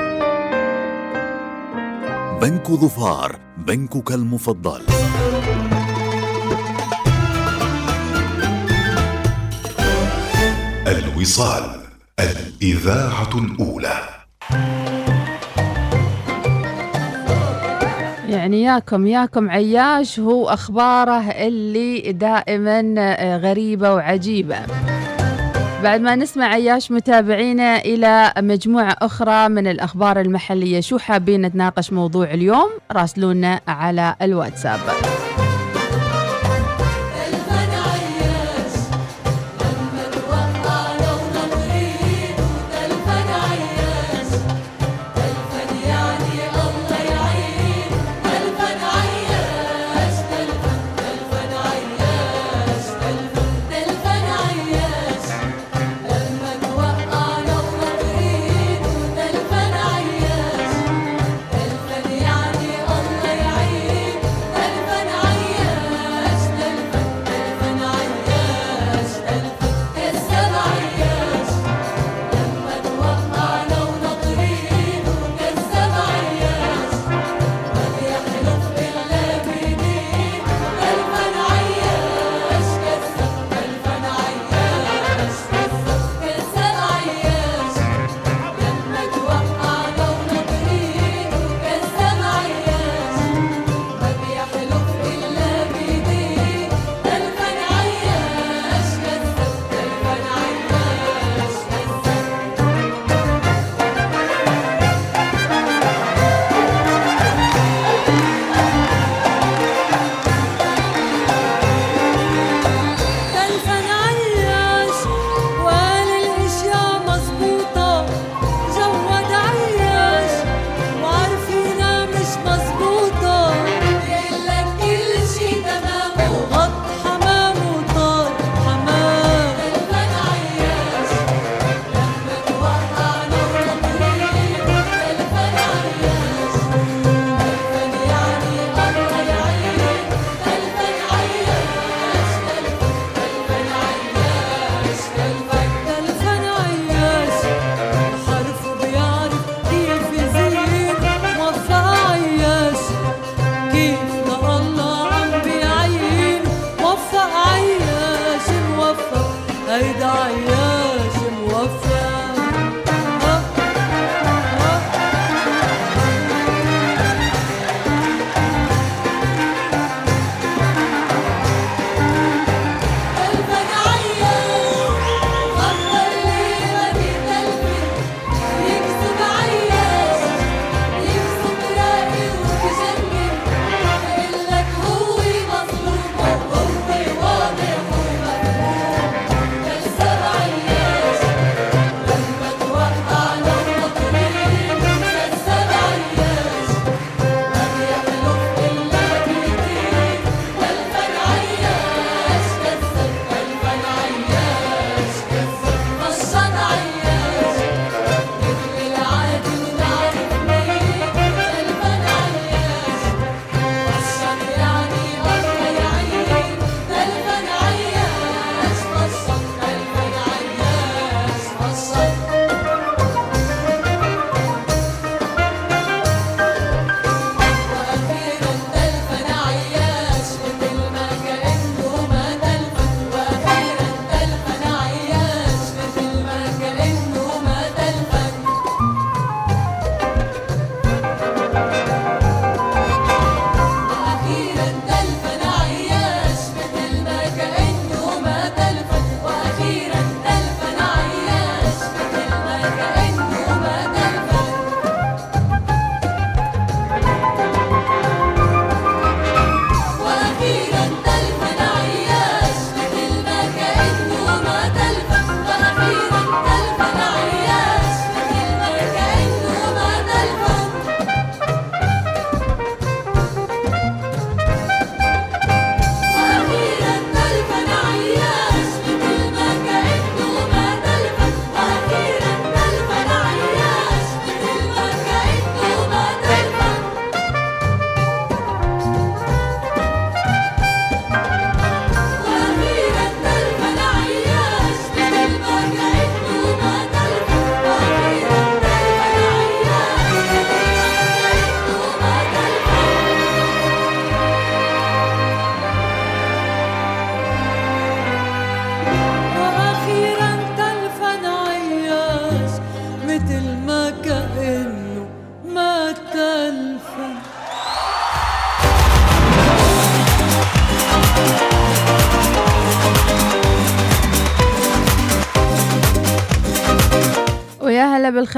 بنك 2.41 2.71
ظفار 2.71 3.39
بنكك 3.57 4.11
المفضل. 4.11 4.81
الوصال 10.87 11.63
الإذاعة 12.19 13.29
الأولى. 13.35 13.99
يعني 18.29 18.61
ياكم 18.63 19.07
ياكم 19.07 19.49
عياش 19.49 20.19
هو 20.19 20.49
أخباره 20.49 21.21
اللي 21.31 22.11
دائما 22.11 22.81
غريبة 23.37 23.93
وعجيبة. 23.93 24.59
بعد 25.83 26.01
ما 26.01 26.15
نسمع 26.15 26.45
عياش 26.45 26.91
متابعينا 26.91 27.77
إلى 27.77 28.33
مجموعة 28.37 28.95
أخرى 29.01 29.49
من 29.49 29.67
الأخبار 29.67 30.21
المحلية 30.21 30.79
شو 30.79 30.97
حابين 30.97 31.41
نتناقش 31.41 31.93
موضوع 31.93 32.33
اليوم؟ 32.33 32.69
راسلونا 32.91 33.61
على 33.67 34.15
الواتساب. 34.21 34.79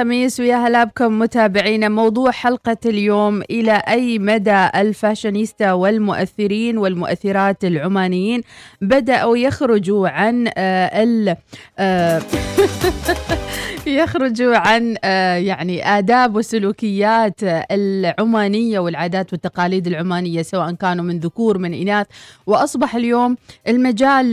هلا 0.02 0.10
بالخميس 0.10 0.40
ويا 0.40 0.56
هلا 0.56 0.84
بكم 0.84 1.20
متابعينا. 1.20 1.90
موضوع 1.90 2.32
حلقة 2.32 2.78
اليوم 2.86 3.42
إلى 3.42 3.82
أي 3.88 4.20
مدى 4.20 4.68
الفاشينيستا 4.76 5.74
والمؤثرين 5.74 6.78
والمؤثرات 6.78 7.64
العمانيين 7.64 8.42
بدأوا 8.82 9.38
يخرجوا 9.38 10.10
عن 10.10 10.48
آه 10.58 11.04
ال 11.04 11.36
يخرجوا 13.88 14.56
عن 14.58 14.96
آه 15.04 15.36
يعني 15.36 15.88
آداب 15.98 16.36
وسلوكيات 16.36 17.40
العمانية 17.72 18.80
والعادات 18.80 19.34
والتقاليد 19.34 19.88
العمانية 19.88 20.42
سواء 20.42 20.72
كانوا 20.72 21.06
من 21.06 21.20
ذكور 21.20 21.58
من 21.58 21.74
إناث. 21.74 22.08
وأصبح 22.48 22.96
اليوم 22.96 23.38
المجال 23.68 24.26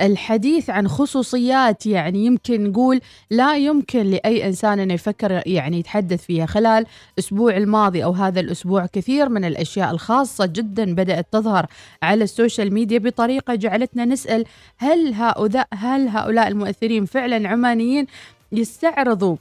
للحديث 0.00 0.70
عن 0.70 0.88
خصوصيات 0.88 1.86
يعني 1.86 2.26
يمكن 2.26 2.70
نقول 2.70 3.00
لا 3.30 3.56
يمكن 3.56 4.02
لأي 4.02 4.46
إنسان 4.46 4.80
أن 4.80 4.90
يفكر 4.90 5.42
يعني 5.46 5.78
يتحدث 5.78 6.24
فيها. 6.24 6.46
خلال 6.46 6.86
أسبوع 7.18 7.56
الماضي 7.56 8.04
أو 8.04 8.12
هذا 8.12 8.40
الأسبوع 8.40 8.86
كثير 8.86 9.28
من 9.28 9.44
الأشياء 9.44 9.90
الخاصة 9.90 10.46
جدا 10.46 10.94
بدأت 10.94 11.26
تظهر 11.32 11.66
على 12.02 12.24
السوشيال 12.24 12.74
ميديا 12.74 12.98
بطريقة 12.98 13.54
جعلتنا 13.54 14.04
نسأل 14.04 14.44
هل 14.78 15.14
هؤلاء 15.14 15.66
هل 15.74 16.08
هؤلاء 16.08 16.48
المؤثرين 16.48 17.04
فعلا 17.04 17.48
عمانيين؟ 17.48 18.06
يستعرضوا 18.51 19.37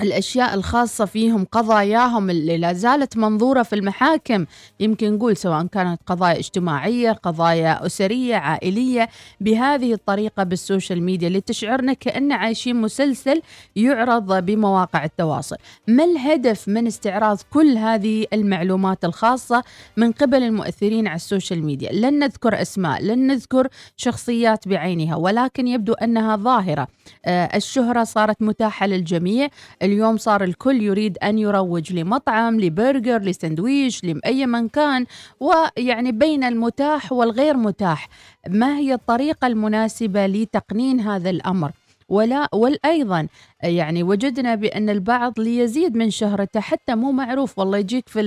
الأشياء 0.00 0.54
الخاصة 0.54 1.04
فيهم 1.04 1.44
قضاياهم 1.52 2.30
اللي 2.30 2.58
لا 2.58 2.72
زالت 2.72 3.16
منظورة 3.16 3.62
في 3.62 3.74
المحاكم. 3.74 4.46
يمكن 4.80 5.12
نقول 5.12 5.36
سواء 5.36 5.66
كانت 5.66 6.00
قضايا 6.06 6.38
اجتماعية 6.38 7.12
قضايا 7.12 7.86
أسرية 7.86 8.36
عائلية 8.36 9.08
بهذه 9.40 9.92
الطريقة 9.92 10.42
بالسوشيال 10.42 11.02
ميديا 11.02 11.28
اللي 11.28 11.40
تشعرنا 11.40 11.92
كأن 11.92 12.32
عايشين 12.32 12.76
مسلسل 12.76 13.42
يعرض 13.76 14.44
بمواقع 14.44 15.04
التواصل. 15.04 15.56
ما 15.88 16.04
الهدف 16.04 16.68
من 16.68 16.86
استعراض 16.86 17.38
كل 17.50 17.76
هذه 17.76 18.26
المعلومات 18.32 19.04
الخاصة 19.04 19.62
من 19.96 20.12
قبل 20.12 20.42
المؤثرين 20.42 21.06
على 21.06 21.16
السوشيال 21.16 21.64
ميديا؟ 21.64 21.92
لن 21.92 22.18
نذكر 22.18 22.62
أسماء 22.62 23.02
لن 23.02 23.26
نذكر 23.26 23.68
شخصيات 23.96 24.68
بعينها 24.68 25.16
ولكن 25.16 25.68
يبدو 25.68 25.92
أنها 25.92 26.36
ظاهرة. 26.36 26.88
آه 27.24 27.56
الشهرة 27.56 28.04
صارت 28.04 28.42
متاحة 28.42 28.86
للجميع. 28.86 29.48
اليوم 29.88 30.16
صار 30.16 30.44
الكل 30.44 30.82
يريد 30.82 31.18
أن 31.22 31.38
يروج 31.38 31.92
لمطعم 31.92 32.60
لبرجر 32.60 33.18
لسندويش 33.18 34.04
لأي 34.04 34.46
من 34.46 34.68
كان 34.68 35.06
ويعني 35.40 36.12
بين 36.12 36.44
المتاح 36.44 37.12
والغير 37.12 37.56
متاح. 37.56 38.08
ما 38.48 38.78
هي 38.78 38.94
الطريقة 38.94 39.46
المناسبة 39.46 40.26
لتقنين 40.26 41.00
هذا 41.00 41.30
الأمر؟ 41.30 41.72
ولا 42.08 42.48
والايضا 42.54 43.28
يعني 43.62 44.02
وجدنا 44.02 44.54
بأن 44.54 44.90
البعض 44.90 45.40
ليزيد 45.40 45.96
من 45.96 46.10
شهرته 46.10 46.60
حتى 46.60 46.94
مو 46.94 47.12
معروف 47.12 47.58
والله 47.58 47.78
يجيك 47.78 48.08
في 48.08 48.20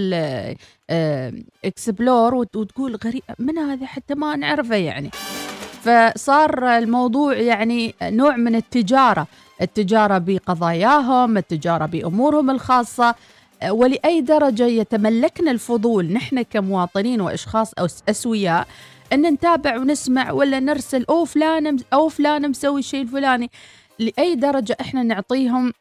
الاكسبلور 1.63 2.35
وتقول 2.35 2.95
غريب 3.05 3.23
من 3.39 3.57
هذا 3.57 3.85
حتى 3.85 4.15
ما 4.15 4.35
نعرفه 4.35 4.75
يعني. 4.75 5.09
فصار 5.81 6.77
الموضوع 6.77 7.33
يعني 7.33 7.95
نوع 8.03 8.35
من 8.35 8.55
التجارة 8.55 9.27
التجارة 9.61 10.17
بقضاياهم 10.17 11.37
التجارة 11.37 11.85
بأمورهم 11.85 12.49
الخاصة. 12.49 13.15
ولأي 13.69 14.21
درجة 14.21 14.65
يتملكنا 14.65 15.51
الفضول 15.51 16.13
نحن 16.13 16.41
كمواطنين 16.41 17.21
وأشخاص 17.21 17.73
أو 17.79 17.87
أسوياء 18.09 18.67
أن 19.13 19.21
نتابع 19.21 19.77
ونسمع 19.77 20.31
ولا 20.31 20.59
نرسل 20.59 21.05
أو 21.09 21.25
فلان 21.25 21.77
أو 21.93 22.09
فلان 22.09 22.49
مسوي 22.49 22.79
الشيء 22.79 23.01
الفلاني. 23.01 23.49
لأي 23.99 24.35
درجة 24.35 24.77
إحنا 24.81 25.03
نعطيهم 25.03 25.73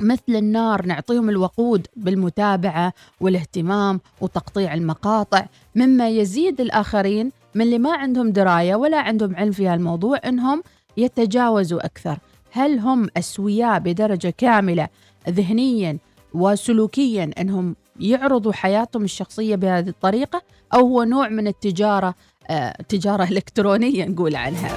مثل 0.00 0.22
النار 0.28 0.86
نعطيهم 0.86 1.28
الوقود 1.30 1.86
بالمتابعة 1.96 2.92
والاهتمام 3.20 4.00
وتقطيع 4.20 4.74
المقاطع. 4.74 5.46
مما 5.74 6.08
يزيد 6.08 6.60
الآخرين 6.60 7.32
من 7.56 7.62
اللي 7.62 7.78
ما 7.78 7.92
عندهم 7.96 8.32
دراية 8.32 8.74
ولا 8.74 9.00
عندهم 9.00 9.36
علم 9.36 9.52
في 9.52 9.68
هالموضوع 9.68 10.20
أنهم 10.24 10.62
يتجاوزوا 10.96 11.86
أكثر. 11.86 12.18
هل 12.52 12.78
هم 12.78 13.08
أسوياء 13.16 13.78
بدرجة 13.78 14.34
كاملة 14.38 14.88
ذهنيا 15.28 15.98
وسلوكيا 16.34 17.30
أنهم 17.40 17.76
يعرضوا 18.00 18.52
حياتهم 18.52 19.04
الشخصية 19.04 19.56
بهذه 19.56 19.88
الطريقة 19.88 20.42
أو 20.74 20.80
هو 20.80 21.02
نوع 21.02 21.28
من 21.28 21.46
التجارة 21.46 22.14
آه 22.50 22.82
تجارة 22.88 23.24
إلكترونية 23.24 24.04
نقول 24.04 24.36
عنها؟ 24.36 24.70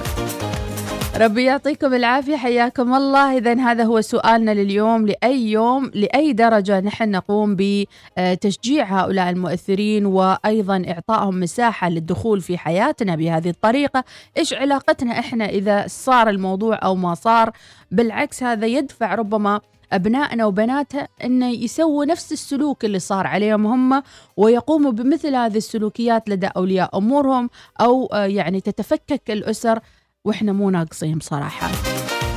ربي 1.20 1.44
يعطيكم 1.44 1.94
العافية 1.94 2.36
حياكم 2.36 2.94
الله. 2.94 3.36
إذا 3.36 3.60
هذا 3.60 3.84
هو 3.84 4.00
سؤالنا 4.00 4.50
لليوم. 4.50 5.06
لأي 5.06 5.50
يوم 5.50 5.90
لأي 5.94 6.32
درجة 6.32 6.80
نحن 6.80 7.10
نقوم 7.10 7.56
بتشجيع 7.58 8.84
هؤلاء 8.84 9.30
المؤثرين 9.30 10.06
وأيضا 10.06 10.84
إعطائهم 10.88 11.40
مساحة 11.40 11.88
للدخول 11.88 12.40
في 12.40 12.58
حياتنا 12.58 13.16
بهذه 13.16 13.50
الطريقة؟ 13.50 14.04
إيش 14.36 14.54
علاقتنا 14.54 15.18
إحنا 15.18 15.48
إذا 15.48 15.84
صار 15.86 16.28
الموضوع 16.28 16.78
أو 16.84 16.94
ما 16.94 17.14
صار؟ 17.14 17.52
بالعكس 17.90 18.42
هذا 18.42 18.66
يدفع 18.66 19.14
ربما 19.14 19.60
أبنائنا 19.92 20.46
وبناتها 20.46 21.08
أن 21.24 21.42
يسووا 21.42 22.04
نفس 22.04 22.32
السلوك 22.32 22.84
اللي 22.84 22.98
صار 22.98 23.26
عليهم 23.26 23.66
هم 23.66 24.02
ويقوموا 24.36 24.92
بمثل 24.92 25.34
هذه 25.34 25.56
السلوكيات 25.56 26.28
لدى 26.28 26.46
أولياء 26.46 26.98
أمورهم 26.98 27.50
أو 27.80 28.08
يعني 28.12 28.60
تتفكك 28.60 29.30
الأسر. 29.30 29.80
وإحنا 30.24 30.52
مو 30.52 30.70
ناقصين 30.70 31.18
بصراحة. 31.18 31.70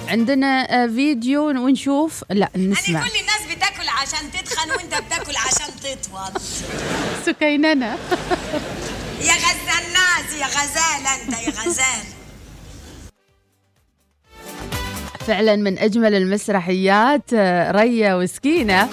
عندنا 0.08 0.88
فيديو 0.88 1.48
ونشوف. 1.50 2.24
لا 2.30 2.50
نسمع. 2.56 3.00
أنا 3.00 3.10
كل 3.10 3.16
الناس 3.20 3.56
بتاكل 3.58 3.90
عشان 3.90 4.32
تتخن 4.32 4.72
وأنت 4.72 5.06
بتاكل 5.06 5.34
عشان 5.38 5.74
تطول. 5.80 6.42
سكيننا. 7.26 7.98
يا 9.28 9.34
غزال 9.34 9.86
الناس 9.88 10.34
يا 10.40 10.46
غزال 10.46 11.08
أنت 11.08 11.48
يا 11.48 11.62
غزال. 11.62 12.06
فعلا 15.20 15.56
من 15.56 15.78
أجمل 15.78 16.16
المسرحيات 16.16 17.34
ريا 17.72 18.16
وسكينة. 18.16 18.90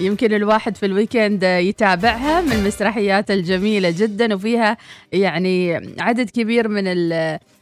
يمكن 0.00 0.34
الواحد 0.34 0.76
في 0.76 0.86
ال 0.86 0.93
weekend 0.93 1.42
يتابعها 1.42 2.40
من 2.40 2.52
المسرحيات 2.52 3.30
الجميلة 3.30 3.90
جدا 3.90 4.34
وفيها 4.34 4.76
يعني 5.12 5.74
عدد 6.00 6.30
كبير 6.30 6.68
من 6.68 6.84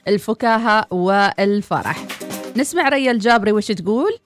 الفكاهة 0.08 0.84
والفرح. 0.90 1.96
نسمع 2.56 2.88
ريا 2.88 3.10
الجابري 3.10 3.52
وش 3.52 3.66
تقول؟ 3.72 4.18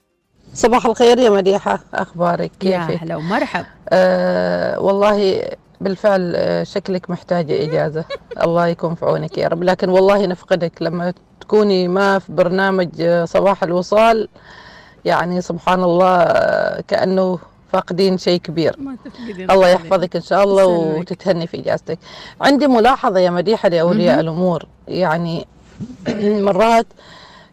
صباح 0.53 0.85
الخير 0.85 1.19
يا 1.19 1.29
مديحة 1.29 1.79
أخبارك 1.93 2.51
يا 2.63 2.85
كيفك؟ 2.87 3.03
هلا 3.03 3.15
ومرحب. 3.15 3.65
آه 3.89 4.79
والله 4.79 5.41
بالفعل 5.81 6.33
آه، 6.35 6.63
شكلك 6.63 7.09
محتاجة 7.09 7.63
إجازة 7.63 8.05
الله 8.45 8.67
يكون 8.67 8.95
في 8.95 9.05
عونك 9.05 9.37
يا 9.37 9.47
رب 9.47 9.63
لكن 9.63 9.89
والله 9.89 10.25
نفقدك 10.25 10.81
لما 10.81 11.13
تكوني 11.41 11.87
ما 11.87 12.19
في 12.19 12.31
برنامج 12.31 12.89
آه، 12.99 13.25
صباح 13.25 13.63
الوصال 13.63 14.27
يعني 15.05 15.41
سبحان 15.41 15.83
الله 15.83 16.17
آه، 16.17 16.81
كأنه 16.87 17.39
فاقدين 17.73 18.17
شيء 18.17 18.39
كبير 18.39 18.75
الله 19.49 19.67
يحفظك 19.67 20.15
إن 20.15 20.21
شاء 20.21 20.43
الله. 20.43 20.65
وتتهني 20.65 21.47
في 21.47 21.59
إجازتك 21.59 21.99
عندي 22.41 22.67
ملاحظة 22.67 23.19
يا 23.19 23.29
مديحة 23.29 23.69
لأولياء. 23.69 24.19
الأمور 24.19 24.65
يعني 24.87 25.47
مرات 26.23 26.85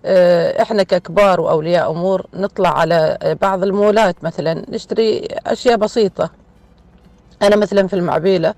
آه، 0.05 0.63
إحنا 0.63 0.83
ككبار 0.83 1.41
وأولياء 1.41 1.91
أمور 1.91 2.27
نطلع 2.35 2.79
على 2.79 3.19
بعض 3.43 3.63
المولات 3.63 4.17
مثلا 4.25 4.65
نشتري 4.69 5.29
أشياء 5.47 5.77
بسيطة. 5.77 6.31
أنا 7.43 7.57
مثلا 7.57 7.87
في 7.89 7.95
المعبيلة 7.97 8.55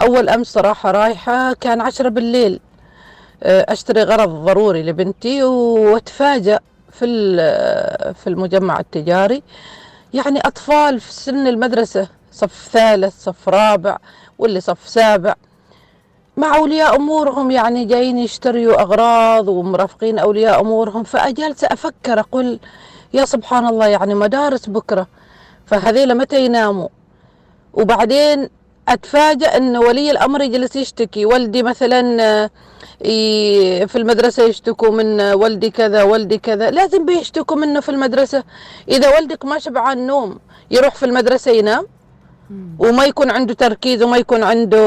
أول 0.00 0.28
أمس 0.28 0.46
صراحة 0.46 0.90
رايحة 0.90 1.52
كان 1.52 1.80
عشرة 1.80 2.08
بالليل 2.08 2.60
آه، 3.42 3.66
أشتري 3.68 4.02
غرض 4.02 4.28
ضروري 4.28 4.82
لبنتي 4.82 5.42
وأتفاجأ 5.42 6.60
في 6.92 7.04
ال- 7.04 8.14
في 8.14 8.26
المجمع 8.26 8.80
التجاري. 8.80 9.42
يعني 10.14 10.40
أطفال 10.40 11.00
في 11.00 11.12
سن 11.12 11.46
المدرسة 11.46 12.08
صف 12.32 12.68
ثالث 12.72 13.22
صف 13.24 13.48
رابع 13.48 13.96
واللي 14.38 14.60
صف 14.60 14.88
سابع. 14.88 15.34
مع 16.36 16.56
أولياء 16.56 16.96
أمورهم 16.96 17.50
يعني 17.50 17.84
جايين 17.84 18.18
يشتروا 18.18 18.80
أغراض 18.82 19.48
ومرافقين 19.48 20.18
أولياء 20.18 20.60
أمورهم 20.60 21.02
فأجلس 21.02 21.64
أفكر 21.64 22.20
أقول 22.20 22.58
يا 23.14 23.24
سبحان 23.24 23.66
الله 23.66 23.86
يعني 23.86 24.14
مدارس 24.14 24.66
بكرة 24.66 25.06
فهذيلا 25.66 26.14
متى 26.14 26.44
يناموا؟ 26.44 26.88
وبعدين 27.74 28.48
أتفاجأ 28.88 29.56
أن 29.56 29.76
ولي 29.76 30.10
الأمر 30.10 30.40
يجلس 30.40 30.76
يشتكي 30.76 31.26
ولدي 31.26 31.62
مثلا 31.62 32.22
آه، 32.22 32.50
في 33.84 33.96
المدرسة 33.96 34.42
يشتكوا 34.42 34.90
من 34.90 35.20
ولدي 35.20 35.70
كذا 35.70 36.02
ولدي 36.02 36.38
كذا 36.38 36.70
لازم 36.70 37.04
بيشتكوا 37.04 37.56
منه 37.56 37.80
في 37.80 37.88
المدرسة. 37.88 38.44
إذا 38.88 39.16
ولدك 39.16 39.44
ما 39.44 39.58
شبعان 39.58 40.06
نوم 40.06 40.38
يروح 40.70 40.94
في 40.94 41.06
المدرسة 41.06 41.50
ينام؟ 41.50 41.86
وما 42.78 43.04
يكون 43.04 43.30
عنده 43.30 43.54
تركيز 43.54 44.02
وما 44.02 44.16
يكون 44.16 44.42
عنده 44.42 44.78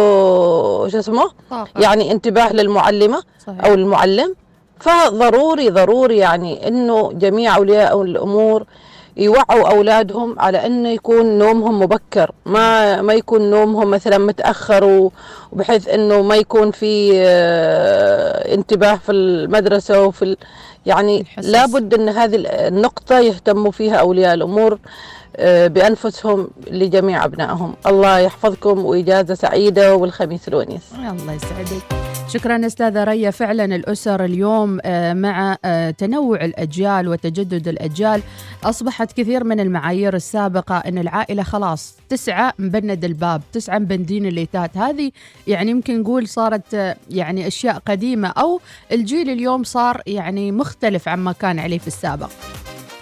شو 0.89 0.99
اسمه 0.99 1.32
طاقة. 1.49 1.82
يعني 1.82 2.12
انتباه 2.12 2.54
للمعلمة 2.54 3.23
صحيح. 3.47 3.65
أو 3.65 3.73
المعلم 3.73 4.36
فضروري 4.80 5.69
ضروري 5.69 6.17
يعني 6.17 6.67
إنه 6.67 7.12
جميع 7.13 7.56
أولياء 7.56 8.02
الأمور 8.02 8.65
يوعوا 9.17 9.69
أولادهم 9.69 10.39
على 10.39 10.65
إنه 10.65 10.89
يكون 10.89 11.38
نومهم 11.38 11.80
مبكر 11.80 12.32
ما 12.45 13.02
ما 13.02 13.13
يكون 13.13 13.49
نومهم 13.49 13.91
مثلا 13.91 14.17
متأخر 14.17 15.10
وبحيث 15.52 15.88
إنه 15.88 16.21
ما 16.21 16.36
يكون 16.36 16.71
في 16.71 17.12
آه، 17.15 18.54
انتباه 18.56 18.95
في 18.95 19.12
المدرسة 19.12 20.04
وفي. 20.04 20.36
يعني 20.86 21.25
لابد 21.38 21.93
إن 21.93 22.10
هذه 22.10 22.36
النقطة 22.67 23.19
يهتموا 23.19 23.71
فيها 23.71 23.95
أولياء 23.95 24.34
الأمور 24.34 24.80
آه، 25.39 25.67
بأنفسهم 25.67 26.49
لجميع 26.71 27.25
أبنائهم. 27.25 27.75
الله 27.88 28.19
يحفظكم 28.19 28.86
وإجازة 28.86 29.34
سعيدة 29.34 29.95
والخميس 29.95 30.47
الونيس. 30.47 30.82
الله 30.95 31.34
يسعدك. 31.34 31.84
شكرا 32.28 32.65
أستاذة 32.65 33.04
ريا. 33.04 33.32
فعلا 33.32 33.65
الأسر 33.65 34.25
اليوم 34.25 34.80
آه، 34.84 35.13
مع 35.13 35.58
آه، 35.65 35.91
تنوع 35.91 36.45
الأجيال 36.45 37.08
وتجدد 37.08 37.67
الأجيال. 37.67 38.21
أصبحت 38.63 39.12
كثير 39.12 39.43
من 39.43 39.60
المعايير 39.60 40.15
السابقة 40.15 40.78
إن 40.78 40.97
العائلة 40.97 41.43
خلاص 41.43 41.95
تسعة 42.10 42.54
مبند 42.60 43.06
الباب 43.06 43.41
تسعة 43.54 43.80
مبندين 43.80 44.25
الليتات. 44.25 44.78
هذه 44.78 45.12
يعني 45.47 45.71
يمكن 45.71 46.02
نقول 46.02 46.28
صارت 46.28 46.97
يعني 47.10 47.47
أشياء 47.47 47.82
قديمة 47.88 48.28
أو 48.28 48.62
الجيل 48.91 49.30
اليوم 49.30 49.63
صار 49.63 50.02
يعني 50.08 50.52
مختلف 50.52 51.08
عما 51.08 51.32
كان 51.32 51.60
عليه 51.60 51.80
في 51.80 51.88
السابق. 51.88 52.30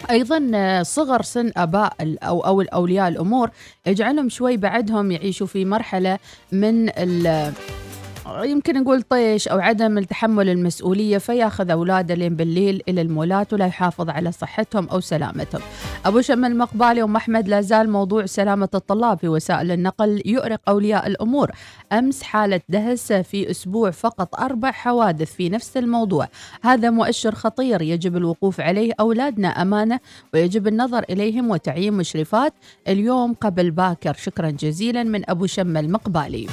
أيضا 0.10 0.52
آه، 0.56 0.84
صغر 0.84 1.22
سن 1.22 1.52
آباء 1.58 1.94
أو 2.24 2.40
أو 2.42 2.62
اولياء 2.62 3.08
الأمور 3.08 3.50
يجعلهم 3.88 4.30
شوي 4.30 4.58
بعدهم 4.58 5.12
يعيشوا 5.12 5.48
في 5.48 5.66
مرحلة 5.66 6.20
من 6.52 6.90
يمكن 8.28 8.82
نقول 8.82 9.02
طيش 9.02 9.48
أو 9.48 9.60
عدم 9.60 9.98
التحمل 9.98 10.50
المسؤولية 10.50 11.18
فيأخذ 11.18 11.70
أولاده 11.70 12.16
لين 12.16 12.36
بالليل 12.36 12.82
إلى 12.90 13.02
المولات 13.02 13.54
ولا 13.54 13.66
يحافظ 13.66 14.10
على 14.10 14.32
صحتهم 14.32 14.90
أو 14.90 15.00
سلامتهم. 15.00 15.62
أبو 16.06 16.22
شمل 16.22 16.58
مقبالي 16.58 17.04
أم 17.04 17.16
أحمد 17.16 17.48
لا 17.48 17.62
زال 17.62 17.90
موضوع 17.90 18.26
سلامة 18.26 18.70
الطلاب 18.76 19.20
في 19.20 19.28
وسائل 19.28 19.72
النقل 19.72 20.22
يؤرق 20.26 20.60
أولياء 20.68 21.08
الأمور. 21.08 21.52
أمس 21.92 22.24
حالة 22.24 22.62
دهس 22.70 23.14
في 23.14 23.52
أسبوع 23.52 23.92
فقط 23.92 24.40
أربع 24.40 24.72
حوادث 24.72 25.34
في 25.34 25.50
نفس 25.50 25.78
الموضوع. 25.78 26.28
هذا 26.62 26.90
مؤشر 26.90 27.36
خطير 27.36 27.82
يجب 27.82 28.18
الوقوف 28.18 28.62
عليه 28.62 28.94
أولادنا 29.00 29.48
أمانة 29.48 30.00
ويجب 30.34 30.68
النظر 30.68 31.04
إليهم 31.10 31.52
وتعيين 31.52 31.94
مشرفات 31.94 32.54
اليوم 32.88 33.34
قبل 33.34 33.72
باكر. 33.72 34.14
شكرا 34.14 34.50
جزيلا 34.50 35.04
من 35.04 35.30
أبو 35.30 35.46
شمل 35.46 35.92
مقبالي. 35.92 36.48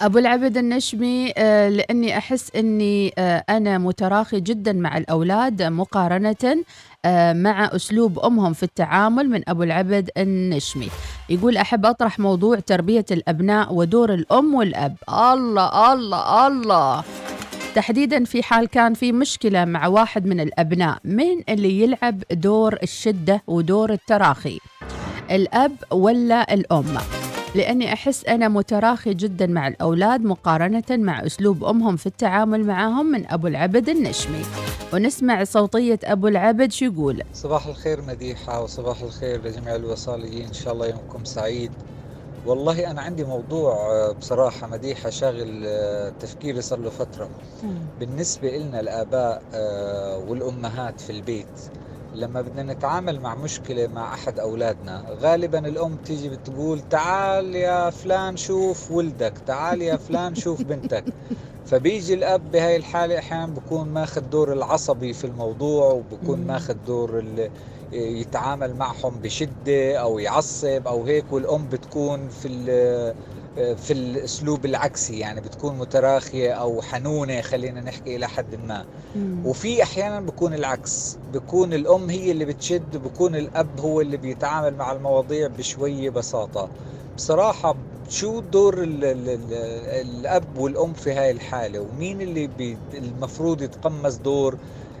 أبو 0.00 0.18
العبد 0.18 0.56
النشمي 0.56 1.32
آه، 1.36 1.68
لأني 1.68 2.18
أحس 2.18 2.50
أني 2.56 3.12
آه، 3.18 3.44
أنا 3.50 3.78
متراخي 3.78 4.40
جدا 4.40 4.72
مع 4.72 4.96
الأولاد 4.98 5.62
مقارنة 5.62 6.64
آه، 7.04 7.32
مع 7.32 7.64
أسلوب 7.76 8.18
أمهم 8.18 8.52
في 8.52 8.62
التعامل 8.62 9.30
من 9.30 9.42
أبو 9.48 9.62
العبد 9.62 10.10
النشمي 10.18 10.88
يقول 11.28 11.56
أحب 11.56 11.86
أطرح 11.86 12.18
موضوع 12.18 12.58
تربية 12.58 13.04
الأبناء 13.10 13.74
ودور 13.74 14.14
الأم 14.14 14.54
والأب. 14.54 14.96
الله 15.08 15.92
الله 15.92 16.46
الله. 16.46 17.04
تحديدا 17.74 18.24
في 18.24 18.42
حال 18.42 18.66
كان 18.68 18.94
في 18.94 19.12
مشكلة 19.12 19.64
مع 19.64 19.86
واحد 19.86 20.26
من 20.26 20.40
الأبناء 20.40 20.98
من 21.04 21.42
اللي 21.48 21.80
يلعب 21.80 22.22
دور 22.30 22.78
الشدة 22.82 23.42
ودور 23.46 23.92
التراخي 23.92 24.58
الأب 25.30 25.72
ولا 25.90 26.54
الأم؟ 26.54 26.98
لأني 27.56 27.92
أحس 27.92 28.24
أنا 28.24 28.48
متراخي 28.48 29.14
جدا 29.14 29.46
مع 29.46 29.68
الأولاد 29.68 30.20
مقارنة 30.20 30.84
مع 30.90 31.26
أسلوب 31.26 31.64
أمهم 31.64 31.96
في 31.96 32.06
التعامل 32.06 32.64
معهم 32.66 33.06
من 33.06 33.26
أبو 33.30 33.46
العبد 33.46 33.88
النشمي. 33.88 34.42
ونسمع 34.94 35.44
صوتية 35.44 35.98
أبو 36.04 36.28
العبد 36.28 36.72
شو 36.72 36.84
يقول. 36.84 37.22
صباح 37.32 37.66
الخير 37.66 38.02
مديحة 38.02 38.62
وصباح 38.62 39.02
الخير 39.02 39.44
لجميع 39.44 39.74
الوصاليين. 39.74 40.46
إن 40.46 40.52
شاء 40.52 40.72
الله 40.72 40.86
يومكم 40.86 41.24
سعيد. 41.24 41.72
والله 42.46 42.90
أنا 42.90 43.00
عندي 43.02 43.24
موضوع 43.24 43.72
آه، 43.72 44.12
بصراحة 44.12 44.66
مديحة 44.66 45.10
شاغل 45.10 45.62
آه، 45.66 46.12
تفكيري 46.20 46.60
صار 46.60 46.78
له 46.78 46.90
فترة. 46.90 47.30
بالنسبة 48.00 48.56
إلنا 48.56 48.80
الآباء 48.80 49.42
آه، 49.54 50.18
والأمهات 50.28 51.00
في 51.00 51.10
البيت 51.10 51.60
لما 52.16 52.42
بدنا 52.42 52.72
نتعامل 52.74 53.20
مع 53.20 53.34
مشكلة 53.34 53.86
مع 53.86 54.14
أحد 54.14 54.38
أولادنا 54.38 55.04
غالبا 55.08 55.68
الأم 55.68 55.96
تيجي 55.96 56.28
بتقول 56.28 56.80
تعال 56.80 57.54
يا 57.54 57.90
فلان 57.90 58.36
شوف 58.36 58.90
ولدك 58.90 59.38
تعال 59.46 59.82
يا 59.82 59.96
فلان 59.96 60.34
شوف 60.34 60.62
بنتك. 60.62 61.04
فبيجي 61.68 62.14
الأب 62.14 62.50
بهاي 62.50 62.76
الحالة 62.76 63.18
أحيانا 63.18 63.46
بكون 63.46 63.88
ماخذ 63.88 64.20
دور 64.20 64.52
العصبي 64.52 65.12
في 65.12 65.24
الموضوع 65.26 65.92
وبكون 65.92 66.46
ماخذ 66.46 66.74
دور 66.74 67.24
يتعامل 67.92 68.74
معهم 68.76 69.20
بشدة 69.20 69.96
أو 70.00 70.18
يعصب 70.18 70.82
أو 70.88 71.04
هيك 71.06 71.32
والأم 71.32 71.68
بتكون 71.68 72.28
في 72.28 72.48
ال- 72.48 73.14
في 73.56 73.92
الأسلوب 73.92 74.64
العكسي 74.64 75.18
يعني 75.18 75.40
بتكون 75.40 75.78
متراخية 75.78 76.52
أو 76.52 76.82
حنونة 76.82 77.40
خلينا 77.40 77.80
نحكي 77.80 78.16
إلى 78.16 78.28
حد 78.28 78.54
ما. 78.54 78.84
وفي 79.44 79.82
أحيانا 79.82 80.20
بكون 80.20 80.54
العكس 80.54 81.16
بكون 81.32 81.72
الأم 81.72 82.10
هي 82.10 82.30
اللي 82.30 82.44
بتشد 82.44 82.96
وبكون 82.96 83.36
الأب 83.36 83.80
هو 83.80 84.00
اللي 84.00 84.16
بيتعامل 84.16 84.74
مع 84.76 84.92
المواضيع 84.92 85.46
بشوية 85.46 86.10
بساطة. 86.10 86.68
بصراحة 87.16 87.76
شو 88.08 88.40
دور 88.40 88.82
ال 88.82 89.04
ال 89.04 89.28
ال 89.28 89.52
الأب 90.08 90.58
والأم 90.58 90.92
في 90.92 91.12
هاي 91.12 91.30
الحالة؟ 91.30 91.80
ومين 91.80 92.20
اللي 92.20 92.46
بي 92.46 92.76
المفروض 92.94 93.62
يتقمص 93.62 94.16
دور 94.16 94.56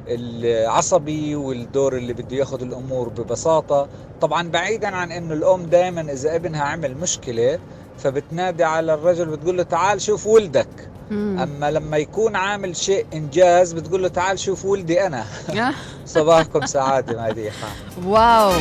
العصبي 0.08 1.36
والدور 1.36 1.96
اللي 1.96 2.12
بده 2.12 2.36
ياخذ 2.36 2.62
الأمور 2.62 3.08
ببساطة؟ 3.08 3.88
طبعا 4.20 4.48
بعيدا 4.48 4.88
عن 4.88 5.12
إنه 5.12 5.34
الأم 5.34 5.62
دائما 5.66 6.00
إذا 6.12 6.34
ابنها 6.36 6.62
عمل 6.62 6.96
مشكلة 6.96 7.58
فبتنادي 7.98 8.64
على 8.64 8.94
الرجل 8.94 9.26
بتقول 9.26 9.56
له 9.56 9.62
تعال 9.62 10.00
شوف 10.00 10.26
ولدك. 10.26 10.68
أما 11.12 11.70
لما 11.70 11.96
يكون 11.96 12.36
عامل 12.36 12.76
شيء 12.76 13.06
إنجاز 13.14 13.72
بتقول 13.72 14.02
له 14.02 14.08
تعال 14.08 14.38
شوف 14.38 14.64
ولدي 14.64 15.06
أنا. 15.06 15.24
صباحكم 16.06 16.66
سعادة 16.66 17.28
مديحه 17.28 17.68
واو. 18.04 18.52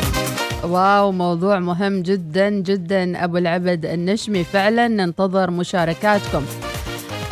واو 0.63 1.11
موضوع 1.11 1.59
مهم 1.59 2.01
جدا 2.01 2.49
جدا 2.49 3.23
أبو 3.23 3.37
العبد 3.37 3.85
النشمي. 3.85 4.43
فعلا 4.43 4.87
ننتظر 4.87 5.51
مشاركاتكم. 5.51 6.45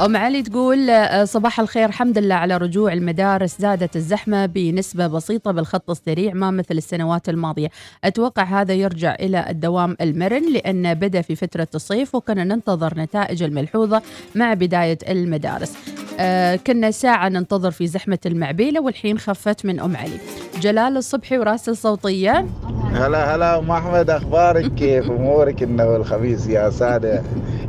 أم 0.01 0.17
علي 0.17 0.41
تقول 0.43 0.89
آه، 0.89 1.23
صباح 1.23 1.59
الخير. 1.59 1.85
الحمد 1.85 2.17
لله 2.17 2.35
على 2.35 2.57
رجوع 2.57 2.93
المدارس. 2.93 3.59
زادت 3.59 3.95
الزحمة 3.95 4.45
بنسبة 4.45 5.07
بسيطة 5.07 5.51
بالخط 5.51 5.89
السريع 5.89 6.33
ما 6.33 6.51
مثل 6.51 6.77
السنوات 6.77 7.29
الماضية. 7.29 7.69
أتوقع 8.03 8.43
هذا 8.43 8.73
يرجع 8.73 9.15
إلى 9.19 9.49
الدوام 9.49 9.97
المرن 10.01 10.53
لأن 10.53 10.93
بدأ 10.93 11.21
في 11.21 11.35
فترة 11.35 11.67
الصيف 11.75 12.15
وكنا 12.15 12.43
ننتظر 12.43 12.93
نتائج 12.97 13.43
الملحوظة 13.43 14.01
مع 14.35 14.53
بداية 14.53 14.97
المدارس. 15.09 15.73
آه 16.19 16.55
كنا 16.55 16.91
ساعة 16.91 17.29
ننتظر 17.29 17.71
في 17.71 17.87
زحمة 17.87 18.19
المعبيلة 18.25 18.81
والحين 18.81 19.17
خفت 19.19 19.65
من 19.65 19.79
أم 19.79 19.97
علي. 19.97 20.17
جلال 20.61 20.97
الصبحي 20.97 21.37
وراسل 21.37 21.77
صوتية 21.77 22.45
هلا 22.91 23.35
هلا 23.35 23.59
أم 23.59 23.71
أحمد 23.71 24.09
أخبارك؟ 24.09 24.73
كيف 24.79 25.11
أمورك؟ 25.11 25.63
انه 25.63 25.95
الخميس 25.95 26.47
يا 26.47 26.69
سادة. 26.69 27.23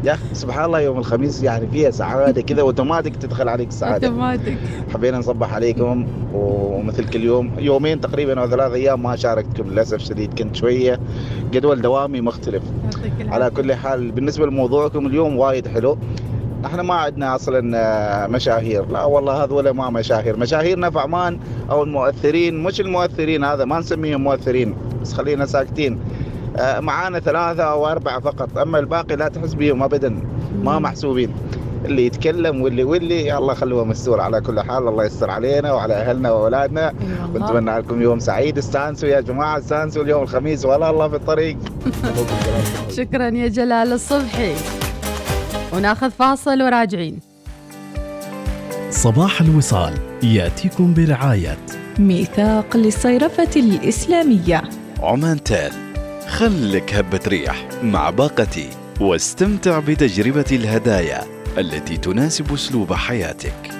يا 0.04 0.12
أخي 0.12 0.35
سبحان 0.35 0.64
الله 0.64 0.80
يوم 0.80 0.98
الخميس 0.98 1.42
يعني 1.42 1.66
فيها 1.66 1.90
سعادة 1.90 2.42
كذا 2.42 2.61
اوتوماتيك 2.61 3.16
تدخل 3.16 3.48
عليك 3.48 3.68
السعاده 3.68 4.09
أوتوماتيك. 4.09 4.59
حبينا 4.94 5.18
نصبح 5.18 5.54
عليكم. 5.54 6.07
ومثل 6.35 7.09
كل 7.09 7.22
يوم 7.24 7.50
يومين 7.59 8.00
تقريبا 8.00 8.40
أو 8.40 8.48
ثلاث 8.48 8.72
أيام 8.72 9.02
ما 9.02 9.16
شاركتكم 9.16 9.70
للأسف 9.70 9.98
شديد 9.98 10.38
كنت 10.38 10.57
شوية 10.57 11.00
جدول 11.52 11.83
دوامي 11.83 12.20
مختلف. 12.20 12.62
على 13.21 13.50
كل 13.50 13.75
حال 13.75 14.10
بالنسبة 14.10 14.46
لموضوعكم 14.46 15.06
اليوم 15.06 15.37
وايد 15.37 15.69
حلو. 15.69 15.98
إحنا 16.67 16.83
ما 16.83 16.94
عندنا 16.94 17.35
أصلا 17.35 17.73
آه، 17.79 18.27
مشاهير. 18.27 18.87
لا 18.87 19.04
والله 19.04 19.44
هذول 19.44 19.71
ما 19.71 19.90
مشاهير. 19.90 20.37
مشاهيرنا 20.37 20.90
في 20.90 20.98
عمان 20.98 21.38
أو 21.71 21.83
المؤثرين 21.83 22.62
مش 22.62 22.81
المؤثرين 22.81 23.44
هذا 23.44 23.65
ما 23.65 23.79
نسميهم 23.79 24.25
مؤثرين 24.25 24.75
بس 25.02 25.12
خلينا 25.12 25.46
ساكتين. 25.46 25.98
آه، 26.56 26.81
معانا 26.81 27.21
ثلاثة 27.21 27.62
أو 27.62 27.87
أربعة 27.87 28.21
فقط. 28.21 28.58
أما 28.58 28.79
الباقي 28.79 29.17
لا 29.17 29.29
تحس 29.29 29.54
بهم 29.54 29.83
أبدا. 29.83 30.23
ما 30.62 30.79
محسوبين. 30.79 31.31
اللي 31.85 32.06
يتكلم 32.06 32.62
واللي 32.62 32.85
واللي 32.85 33.38
الله 33.38 33.54
خلوه 33.54 33.85
مستور 33.85 34.21
على 34.21 34.40
كل 34.40 34.60
حال. 34.60 34.88
الله 34.88 35.04
يستر 35.04 35.31
علينا 35.31 35.73
وعلى 35.73 35.94
أهلنا 35.94 36.33
وأولادنا. 36.33 36.94
ونتمنى 37.35 37.79
لكم 37.79 38.02
يوم 38.02 38.19
سعيد. 38.19 38.58
استانسوا 38.58 39.08
يا 39.08 39.21
جماعة 39.21 39.58
استانسوا 39.58 40.02
اليوم 40.02 40.23
الخميس. 40.23 40.65
ولا 40.65 40.90
الله 40.90 41.08
في 41.08 41.17
الطريق. 41.17 41.56
شكرا 42.96 43.25
يا 43.29 43.48
جلال 43.48 43.92
الصبحي. 43.92 44.83
وناخذ 45.75 46.10
فاصل 46.10 46.62
وراجعين. 46.62 47.18
صباح 48.90 49.40
الوصال 49.40 49.94
يأتيكم 50.22 50.94
برعاية. 50.94 51.58
ميثاق 51.98 52.77
للصيرفة 52.77 53.50
الإسلامية. 53.56 54.62
عمان 55.00 55.42
تال 55.42 55.72
خلك 56.29 56.94
هبة 56.94 57.20
ريح 57.27 57.68
مع 57.83 58.10
باقتي 58.10 58.70
واستمتع 59.00 59.79
بتجربة 59.79 60.44
الهدايا 60.52 61.22
التي 61.58 61.96
تناسب 61.96 62.52
أسلوب 62.52 62.92
حياتك. 62.92 63.70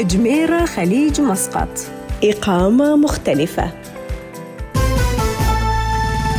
جميرة 0.00 0.64
خليج 0.64 1.20
مسقط. 1.20 1.68
إقامة 2.24 2.96
مختلفة. 2.96 3.72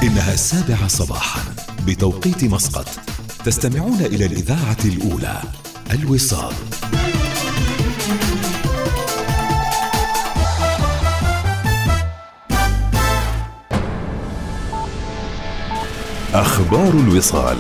إنها 0.04 0.34
السابعة 0.34 0.88
صباحا 0.88 1.42
بتوقيت 1.88 2.44
مسقط. 2.44 3.09
تستمعون 3.50 4.00
إلى 4.02 4.26
الإذاعة 4.26 4.78
الأولى 4.86 5.42
الوصال. 5.92 6.54
أخبار 16.34 16.90
الوصال. 16.90 17.58